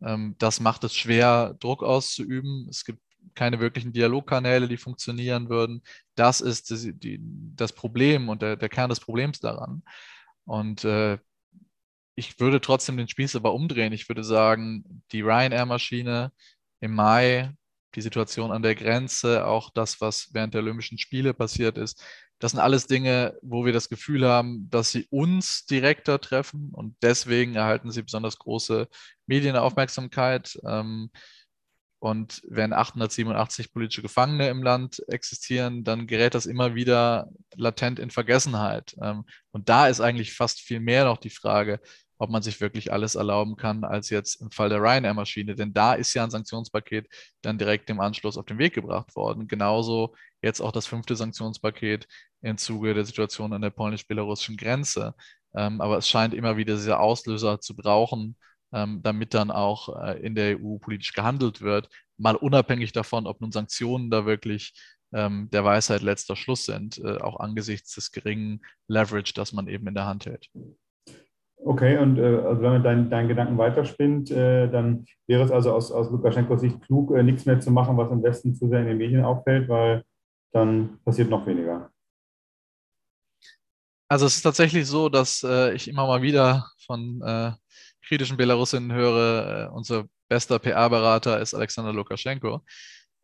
[0.02, 2.68] Ähm, das macht es schwer, Druck auszuüben.
[2.70, 3.02] Es gibt
[3.36, 5.82] keine wirklichen Dialogkanäle, die funktionieren würden.
[6.16, 9.84] Das ist das, die, das Problem und der, der, Kern des Problems daran.
[10.46, 11.18] Und äh,
[12.16, 13.94] ich würde trotzdem den Spieß aber umdrehen.
[13.94, 16.32] Ich würde sagen, die Ryanair-Maschine
[16.80, 17.54] im Mai,
[17.96, 22.04] die Situation an der Grenze, auch das, was während der Olympischen Spiele passiert ist,
[22.40, 26.96] das sind alles Dinge, wo wir das Gefühl haben, dass sie uns direkter treffen und
[27.02, 28.88] deswegen erhalten sie besonders große
[29.26, 30.60] Medienaufmerksamkeit.
[30.64, 31.10] Ähm,
[32.00, 38.12] und wenn 887 politische Gefangene im Land existieren, dann gerät das immer wieder latent in
[38.12, 38.96] Vergessenheit.
[39.02, 41.80] Ähm, und da ist eigentlich fast viel mehr noch die Frage,
[42.20, 45.56] ob man sich wirklich alles erlauben kann, als jetzt im Fall der Ryanair-Maschine.
[45.56, 47.08] Denn da ist ja ein Sanktionspaket
[47.42, 49.48] dann direkt im Anschluss auf den Weg gebracht worden.
[49.48, 52.08] Genauso jetzt auch das fünfte Sanktionspaket
[52.42, 55.16] im Zuge der Situation an der polnisch-belarussischen Grenze.
[55.56, 58.36] Ähm, aber es scheint immer wieder diese Auslöser zu brauchen,
[58.72, 63.52] damit dann auch äh, in der EU politisch gehandelt wird, mal unabhängig davon, ob nun
[63.52, 64.74] Sanktionen da wirklich
[65.14, 69.88] ähm, der Weisheit letzter Schluss sind, äh, auch angesichts des geringen Leverage, das man eben
[69.88, 70.50] in der Hand hält.
[71.64, 75.92] Okay, und äh, also wenn man deinen dein Gedanken weiterspinnt, dann wäre es also aus,
[75.92, 78.98] aus Lukaschenkos Sicht klug, nichts mehr zu machen, was im Westen zu sehr in den
[78.98, 80.04] Medien auffällt, weil
[80.52, 81.90] dann passiert noch weniger.
[84.10, 87.22] Also es ist tatsächlich so, dass ich immer mal wieder von
[88.08, 92.62] kritischen Belarusinnen höre, äh, unser bester PR-Berater ist Alexander Lukaschenko.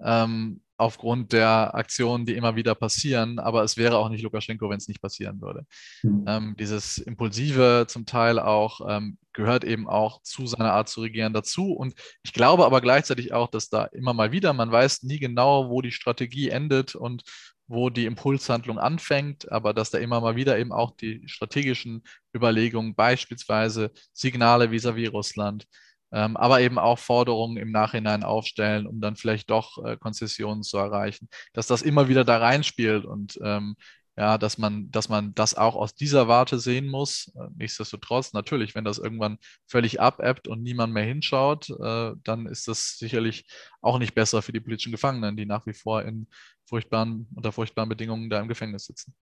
[0.03, 3.39] Ähm, aufgrund der Aktionen, die immer wieder passieren.
[3.39, 5.65] Aber es wäre auch nicht Lukaschenko, wenn es nicht passieren würde.
[6.01, 6.25] Mhm.
[6.27, 11.33] Ähm, dieses Impulsive zum Teil auch ähm, gehört eben auch zu seiner Art zu regieren
[11.33, 11.71] dazu.
[11.71, 11.93] Und
[12.23, 15.81] ich glaube aber gleichzeitig auch, dass da immer mal wieder, man weiß nie genau, wo
[15.81, 17.23] die Strategie endet und
[17.67, 22.03] wo die Impulshandlung anfängt, aber dass da immer mal wieder eben auch die strategischen
[22.35, 25.67] Überlegungen, beispielsweise Signale vis-à-vis -vis Russland,
[26.11, 30.77] ähm, aber eben auch Forderungen im Nachhinein aufstellen, um dann vielleicht doch äh, Konzessionen zu
[30.77, 33.75] erreichen, dass das immer wieder da reinspielt und ähm,
[34.15, 37.31] ja, dass man, dass man das auch aus dieser Warte sehen muss.
[37.35, 42.67] Äh, nichtsdestotrotz, natürlich, wenn das irgendwann völlig abebbt und niemand mehr hinschaut, äh, dann ist
[42.67, 43.45] das sicherlich
[43.81, 46.27] auch nicht besser für die politischen Gefangenen, die nach wie vor in
[46.67, 49.13] furchtbaren, unter furchtbaren Bedingungen da im Gefängnis sitzen.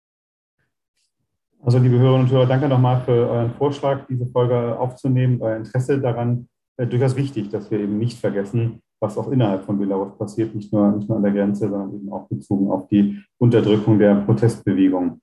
[1.63, 6.01] Also, liebe Hörerinnen und Hörer, danke nochmal für euren Vorschlag, diese Folge aufzunehmen, euer Interesse
[6.01, 10.53] daran äh, durchaus wichtig, dass wir eben nicht vergessen, was auch innerhalb von Belarus passiert,
[10.53, 14.15] nicht nur, nicht nur an der Grenze, sondern eben auch bezogen auf die Unterdrückung der
[14.15, 15.19] Protestbewegung.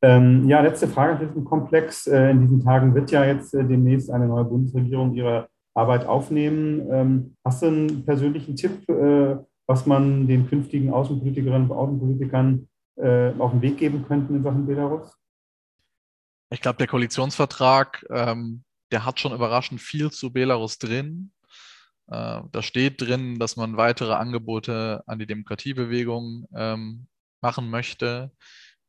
[0.00, 2.06] Ähm, ja, letzte Frage zu diesem Komplex.
[2.06, 6.88] Äh, in diesen Tagen wird ja jetzt äh, demnächst eine neue Bundesregierung ihre Arbeit aufnehmen.
[6.90, 13.32] Ähm, hast du einen persönlichen Tipp, äh, was man den künftigen Außenpolitikerinnen und Außenpolitikern äh,
[13.38, 15.16] auf den Weg geben könnten in Sachen Belarus?
[16.50, 21.32] Ich glaube, der Koalitionsvertrag ähm, der hat schon überraschend viel zu Belarus drin.
[22.08, 27.06] Äh, da steht drin, dass man weitere Angebote an die Demokratiebewegung ähm,
[27.40, 28.32] machen möchte.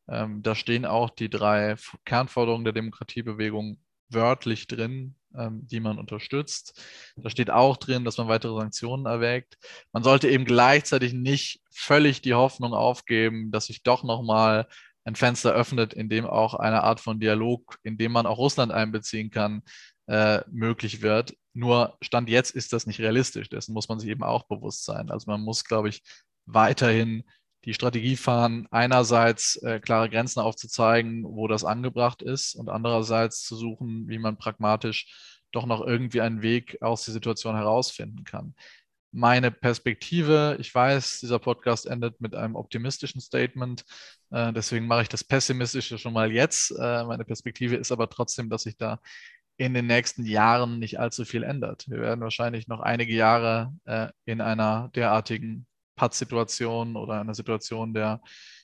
[0.10, 6.82] Ähm, da stehen auch die drei Kernforderungen der Demokratiebewegung wörtlich drin, ähm, die man unterstützt.
[7.15, 9.58] Da steht auch drin, dass man weitere Sanktionen erwägt.
[9.91, 14.67] Man sollte eben gleichzeitig nicht völlig die Hoffnung aufgeben, dass sich doch nochmal
[15.06, 18.71] ein Fenster öffnet, in dem auch eine Art von Dialog, in dem man auch Russland
[18.71, 19.63] einbeziehen kann,
[20.08, 21.36] äh, möglich wird.
[21.54, 23.50] Nur Stand jetzt ist das nicht realistisch.
[23.50, 25.10] Dessen muss man sich eben auch bewusst sein.
[25.10, 26.02] Also man muss, glaube ich,
[26.46, 27.24] weiterhin
[27.66, 33.56] die Strategie fahren, einerseits äh, klare Grenzen aufzuzeigen, wo das angebracht ist und andererseits zu
[33.56, 38.56] suchen, wie man pragmatisch doch noch irgendwie einen Weg aus der Situation herausfinden kann.
[39.12, 43.86] Meine Perspektive, ich weiß, dieser Podcast endet mit einem optimistischen Statement,
[44.32, 46.72] äh, deswegen mache ich das Pessimistische schon mal jetzt.
[46.72, 49.00] Äh, meine Perspektive ist aber trotzdem, dass ich da
[49.58, 51.86] in den nächsten Jahren nicht allzu viel ändert.
[51.88, 58.22] Wir werden wahrscheinlich noch einige Jahre äh, in einer derartigen Pattsituation oder einer Situation der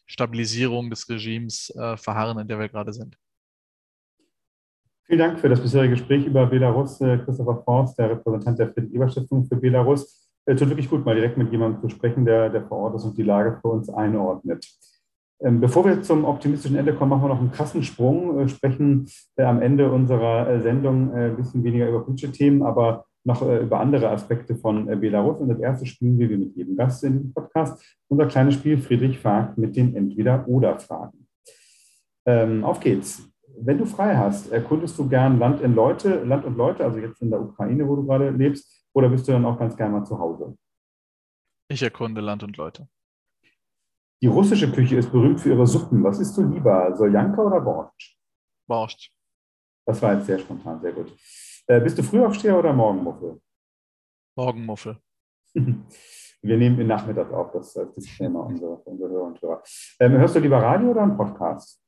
[0.07, 3.15] Stabilisierung des Regimes äh, verharren, in der wir gerade sind.
[5.05, 6.99] Vielen Dank für das bisherige Gespräch über Belarus.
[7.01, 10.29] Äh, Christopher Forst, der Repräsentant der Friedrich-Ebert-Stiftung für Belarus.
[10.45, 13.03] Es tut wirklich gut, mal direkt mit jemandem zu sprechen, der, der vor Ort ist
[13.03, 14.65] und die Lage für uns einordnet.
[15.41, 19.43] Ähm, bevor wir zum optimistischen Ende kommen, machen wir noch einen Kassensprung, äh, sprechen äh,
[19.43, 24.09] am Ende unserer äh, Sendung ein bisschen weniger über politische Themen, aber noch über andere
[24.09, 25.41] Aspekte von Belarus.
[25.41, 27.83] Und das erste spielen wir wie mit jedem Gast in diesem Podcast.
[28.07, 31.27] Unser kleines Spiel Friedrich fragt mit den Entweder-Oder-Fragen.
[32.25, 33.29] Ähm, auf geht's.
[33.59, 37.21] Wenn du frei hast, erkundest du gern Land in Leute, Land und Leute, also jetzt
[37.21, 40.05] in der Ukraine, wo du gerade lebst, oder bist du dann auch ganz gerne mal
[40.05, 40.55] zu Hause?
[41.67, 42.87] Ich erkunde Land und Leute.
[44.21, 46.03] Die russische Küche ist berühmt für ihre Suppen.
[46.03, 48.17] Was isst du lieber, Soljanka oder Borscht?
[48.67, 49.13] Borscht.
[49.85, 51.11] Das war jetzt sehr spontan, sehr gut.
[51.67, 53.41] Äh, bist du Frühaufsteher oder Morgenmuffel?
[54.35, 54.97] Morgenmuffel.
[56.41, 59.63] Wir nehmen ihn nachmittags auf, das ist das Thema unserer, unserer Hörer und Hörer.
[59.99, 61.81] Ähm, hörst du lieber Radio oder einen Podcast?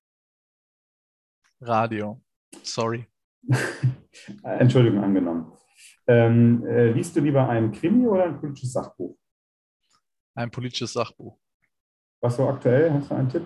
[1.61, 2.21] Radio.
[2.63, 3.07] Sorry.
[4.43, 5.53] Entschuldigung, angenommen.
[6.07, 9.17] Ähm, äh, liest du lieber ein Krimi oder ein politisches Sachbuch?
[10.35, 11.39] Ein politisches Sachbuch.
[12.21, 12.93] Was so aktuell?
[12.93, 13.45] Hast du einen Tipp?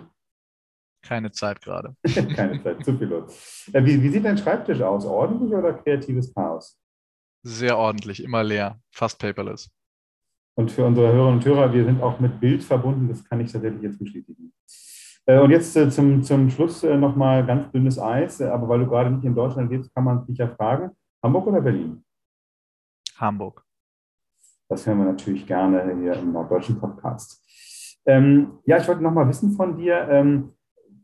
[1.01, 1.95] Keine Zeit gerade.
[2.35, 3.69] Keine Zeit, zu viel los.
[3.71, 5.05] Äh, wie, wie sieht dein Schreibtisch aus?
[5.05, 6.79] Ordentlich oder kreatives Chaos?
[7.43, 9.69] Sehr ordentlich, immer leer, fast paperless.
[10.57, 13.51] Und für unsere Hörerinnen und Hörer, wir sind auch mit Bild verbunden, das kann ich
[13.51, 14.51] tatsächlich jetzt bestätigen.
[15.27, 19.11] Äh, und jetzt äh, zum, zum Schluss nochmal ganz dünnes Eis, aber weil du gerade
[19.11, 20.89] nicht in Deutschland lebst, kann man dich ja fragen,
[21.23, 22.03] Hamburg oder Berlin?
[23.17, 23.63] Hamburg.
[24.67, 27.44] Das hören wir natürlich gerne hier im norddeutschen Podcast.
[28.05, 30.53] Ähm, ja, ich wollte noch mal wissen von dir, ähm,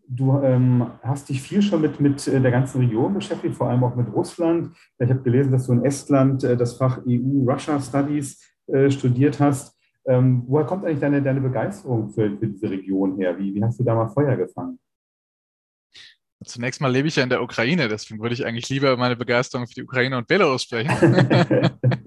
[0.08, 3.84] du ähm, hast dich viel schon mit, mit äh, der ganzen Region beschäftigt, vor allem
[3.84, 4.76] auch mit Russland.
[5.00, 9.78] Ich habe gelesen, dass du in Estland äh, das Fach EU-Russia Studies äh, studiert hast.
[10.06, 13.38] Ähm, woher kommt eigentlich deine, deine Begeisterung für, für diese Region her?
[13.38, 14.80] Wie, wie hast du da mal Feuer gefangen?
[16.44, 19.68] Zunächst mal lebe ich ja in der Ukraine, deswegen würde ich eigentlich lieber meine Begeisterung
[19.68, 20.90] für die Ukraine und Belarus sprechen.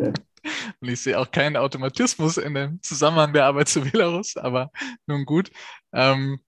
[0.84, 4.70] und ich sehe auch keinen Automatismus in dem Zusammenhang der Arbeit zu Belarus, aber
[5.06, 5.50] nun gut.
[5.92, 6.40] Ähm,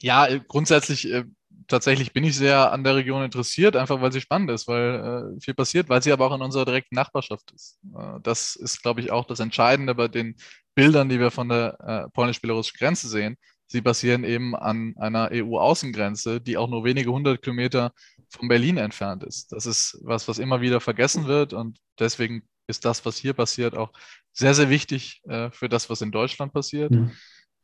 [0.00, 1.24] ja, grundsätzlich äh,
[1.68, 5.40] tatsächlich bin ich sehr an der Region interessiert, einfach weil sie spannend ist, weil äh,
[5.40, 7.78] viel passiert, weil sie aber auch in unserer direkten Nachbarschaft ist.
[7.96, 10.36] Äh, das ist, glaube ich, auch das Entscheidende bei den
[10.74, 13.36] Bildern, die wir von der äh, polnisch-belarussischen Grenze sehen.
[13.66, 17.92] Sie basieren eben an einer EU-Außengrenze, die auch nur wenige hundert Kilometer
[18.28, 19.52] von Berlin entfernt ist.
[19.52, 23.76] Das ist was, was immer wieder vergessen wird und deswegen ist das, was hier passiert,
[23.76, 23.92] auch
[24.32, 26.92] sehr, sehr wichtig äh, für das, was in Deutschland passiert.
[26.92, 27.12] Mhm.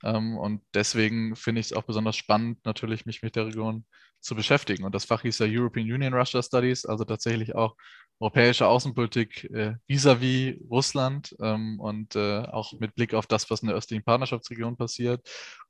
[0.05, 3.87] Ähm, und deswegen finde ich es auch besonders spannend, natürlich mich mit der Region
[4.27, 4.85] zu beschäftigen.
[4.85, 7.77] Und das Fach hieß ja European Union Russia Studies, also tatsächlich auch
[8.19, 13.61] europäische Außenpolitik äh, vis-à-vis -vis Russland ähm, und äh, auch mit Blick auf das, was
[13.61, 15.21] in der östlichen Partnerschaftsregion passiert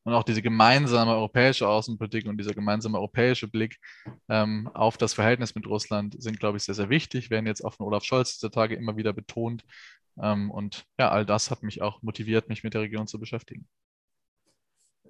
[0.04, 3.78] und auch diese gemeinsame europäische Außenpolitik und dieser gemeinsame europäische Blick
[4.28, 7.74] ähm, auf das Verhältnis mit Russland sind, glaube ich, sehr, sehr wichtig, werden jetzt auch
[7.74, 9.64] von Olaf Scholz dieser Tage immer wieder betont.
[10.22, 13.66] Ähm, und ja, all das hat mich auch motiviert, mich mit der Region zu beschäftigen.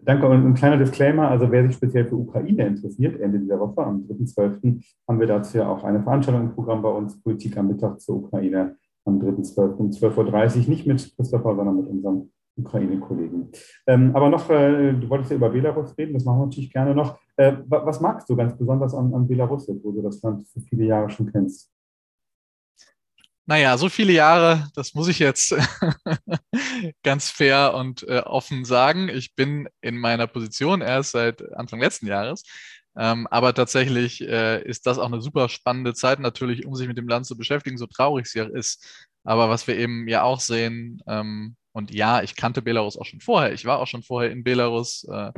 [0.02, 3.82] Danke und ein kleiner Disclaimer, also wer sich speziell für Ukraine interessiert, Ende dieser Woche,
[3.82, 7.68] am 3.12., haben wir dazu ja auch eine Veranstaltung im Programm bei uns, Politik am
[7.68, 9.76] Mittag zur Ukraine am 3.12.
[9.76, 13.48] um 12.30 Uhr, nicht mit Christopher, sondern mit unserem Ukraine-Kollegen.
[13.86, 16.94] Ähm, aber noch, äh, du wolltest ja über Belarus reden, das machen wir natürlich gerne
[16.94, 17.18] noch.
[17.36, 20.84] Äh, was magst du ganz besonders an, an Belarus, wo du das Land für viele
[20.84, 21.70] Jahre schon kennst?
[23.48, 25.54] Naja, so viele Jahre, das muss ich jetzt
[27.04, 29.08] ganz fair und äh, offen sagen.
[29.08, 32.42] Ich bin in meiner Position erst seit Anfang letzten Jahres.
[32.96, 36.98] Ähm, aber tatsächlich äh, ist das auch eine super spannende Zeit natürlich, um sich mit
[36.98, 39.08] dem Land zu beschäftigen, so traurig es ja ist.
[39.22, 43.20] Aber was wir eben ja auch sehen, ähm, und ja, ich kannte Belarus auch schon
[43.20, 43.52] vorher.
[43.52, 45.04] Ich war auch schon vorher in Belarus.
[45.04, 45.32] Äh,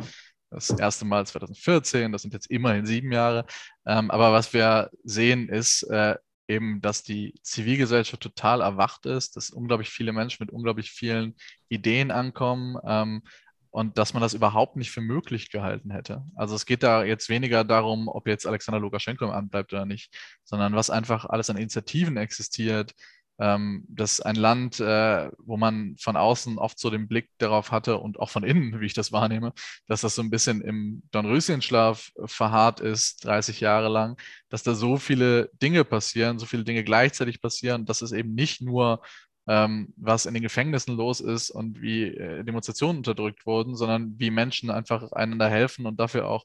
[0.50, 3.44] das erste Mal 2014, das sind jetzt immerhin sieben Jahre.
[3.86, 6.16] Ähm, aber was wir sehen, ist, äh,
[6.48, 11.36] eben, dass die Zivilgesellschaft total erwacht ist, dass unglaublich viele Menschen mit unglaublich vielen
[11.68, 13.22] Ideen ankommen ähm,
[13.70, 16.24] und dass man das überhaupt nicht für möglich gehalten hätte.
[16.34, 19.84] Also es geht da jetzt weniger darum, ob jetzt Alexander Lukaschenko im Amt bleibt oder
[19.84, 22.94] nicht, sondern was einfach alles an Initiativen existiert,
[23.38, 27.98] ähm, ist ein Land, äh, wo man von außen oft so den Blick darauf hatte
[27.98, 29.52] und auch von innen, wie ich das wahrnehme,
[29.86, 34.16] dass das so ein bisschen im Dornröschenschlaf verharrt ist, 30 Jahre lang,
[34.48, 38.60] dass da so viele Dinge passieren, so viele Dinge gleichzeitig passieren, dass es eben nicht
[38.60, 39.02] nur
[39.46, 44.30] ähm, was in den Gefängnissen los ist und wie äh, Demonstrationen unterdrückt wurden, sondern wie
[44.30, 46.44] Menschen einfach einander helfen und dafür auch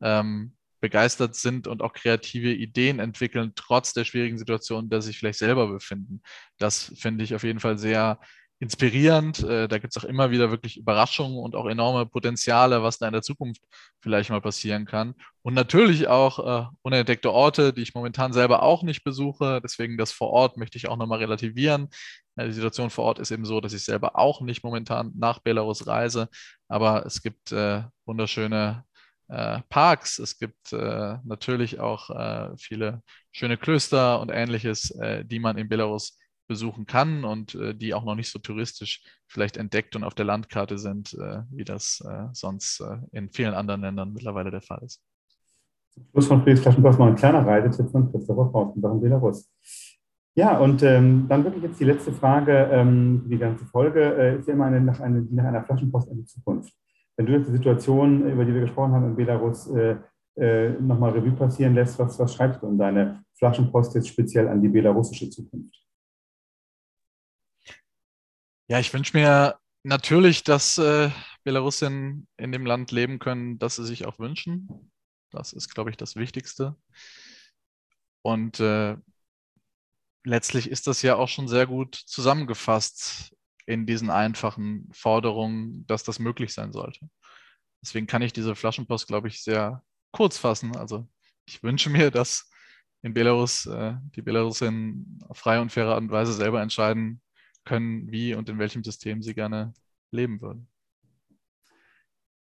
[0.00, 5.08] ähm, begeistert sind und auch kreative Ideen entwickeln, trotz der schwierigen Situation, in der sie
[5.08, 6.22] sich vielleicht selber befinden.
[6.58, 8.18] Das finde ich auf jeden Fall sehr
[8.60, 9.42] inspirierend.
[9.42, 13.06] Äh, da gibt es auch immer wieder wirklich Überraschungen und auch enorme Potenziale, was da
[13.06, 13.62] in der Zukunft
[14.00, 15.14] vielleicht mal passieren kann.
[15.42, 19.60] Und natürlich auch äh, unentdeckte Orte, die ich momentan selber auch nicht besuche.
[19.64, 21.88] Deswegen das vor Ort möchte ich auch nochmal relativieren.
[22.36, 25.38] Ja, die Situation vor Ort ist eben so, dass ich selber auch nicht momentan nach
[25.40, 26.28] Belarus reise.
[26.68, 28.84] Aber es gibt äh, wunderschöne
[29.30, 33.02] äh, Parks, es gibt äh, natürlich auch äh, viele
[33.32, 36.18] schöne Klöster und ähnliches, äh, die man in Belarus
[36.48, 40.24] besuchen kann und äh, die auch noch nicht so touristisch vielleicht entdeckt und auf der
[40.24, 42.02] Landkarte sind, äh, wie das
[42.32, 45.00] sonst in vielen anderen Ländern mittlerweile der Fall ist.
[45.92, 49.48] Zum Schluss von Friedrich Flaschenkopf noch ein kleiner Reisetipp von Christopher Faustendach in Belarus.
[50.34, 54.14] Ja, und ähm, dann wirklich jetzt die letzte Frage ähm, die ganze Folge.
[54.16, 56.72] Äh, ist ja immer eine, nach, eine, nach einer Flaschenpost in die Zukunft.
[57.20, 59.96] Wenn du jetzt die Situation, über die wir gesprochen haben in Belarus, äh,
[60.36, 64.62] äh, nochmal Revue passieren lässt, was, was schreibst du in deine Flaschenpost jetzt speziell an
[64.62, 65.76] die belarussische Zukunft?
[68.68, 71.10] Ja, ich wünsche mir natürlich, dass äh,
[71.44, 74.90] Belarusinnen in dem Land leben können, das sie sich auch wünschen.
[75.30, 76.74] Das ist, glaube ich, das Wichtigste.
[78.22, 78.96] Und äh,
[80.24, 83.36] letztlich ist das ja auch schon sehr gut zusammengefasst
[83.70, 87.08] in diesen einfachen Forderungen, dass das möglich sein sollte.
[87.82, 90.76] Deswegen kann ich diese Flaschenpost, glaube ich, sehr kurz fassen.
[90.76, 91.06] Also
[91.46, 92.50] ich wünsche mir, dass
[93.02, 97.20] in Belarus äh, die Belarusinnen auf freie und faire Art und Weise selber entscheiden
[97.64, 99.72] können, wie und in welchem System sie gerne
[100.10, 100.66] leben würden.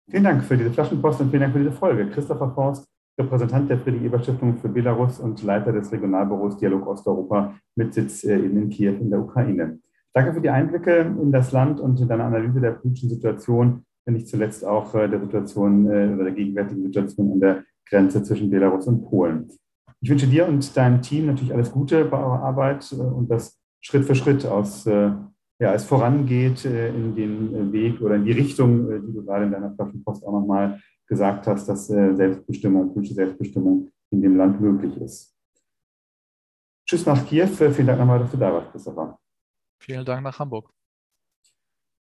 [0.10, 2.10] Vielen Dank für diese Flaschenpost und vielen Dank für diese Folge.
[2.10, 8.24] Christopher Forst, Repräsentant der Friedrich-Ebert-Stiftung für Belarus und Leiter des Regionalbüros Dialog Osteuropa mit Sitz
[8.24, 9.80] äh, in Kiew in der Ukraine.
[10.14, 14.16] Danke für die Einblicke in das Land und in deine Analyse der politischen Situation, wenn
[14.16, 18.50] nicht zuletzt auch äh, der Situation äh, oder der gegenwärtigen Situation an der Grenze zwischen
[18.50, 19.50] Belarus und Polen.
[20.02, 24.06] Ich wünsche dir und deinem Team natürlich alles Gute bei eurer Arbeit und dass Schritt
[24.06, 29.26] für Schritt aus, ja, es vorangeht in den Weg oder in die Richtung, die du
[29.26, 34.62] gerade in deiner Flaschenpost auch nochmal gesagt hast, dass Selbstbestimmung, politische Selbstbestimmung in dem Land
[34.62, 35.36] möglich ist.
[36.88, 37.48] Tschüss nach Kiew.
[37.48, 39.19] Vielen Dank nochmal, dass du da warst, Christopher.
[39.80, 40.70] Vielen Dank nach Hamburg.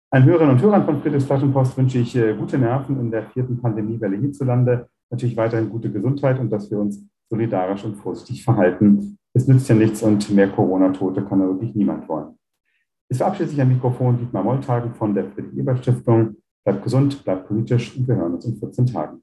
[0.10, 3.62] Allen Hörerinnen und Hörern von Friedrichs Flaschenpost wünsche ich äh, gute Nerven in der vierten
[3.62, 4.90] Pandemiewelle hierzulande.
[5.10, 9.18] Natürlich weiterhin gute Gesundheit und dass wir uns solidarisch und vorsichtig verhalten.
[9.34, 12.38] Es nützt ja nichts und mehr Corona-Tote kann ja wirklich niemand wollen.
[13.10, 16.38] Es verabschiedet sich am Mikrofon Dietmar Molltagen von der Friedrich-Ebert-Stiftung.
[16.64, 19.22] Bleibt gesund, bleibt politisch und wir hören uns in 14 Tagen.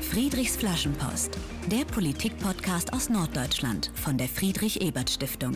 [0.00, 1.38] Friedrichs Flaschenpost,
[1.70, 5.52] der Politik-Podcast aus Norddeutschland von der Friedrich-Ebert-Stiftung.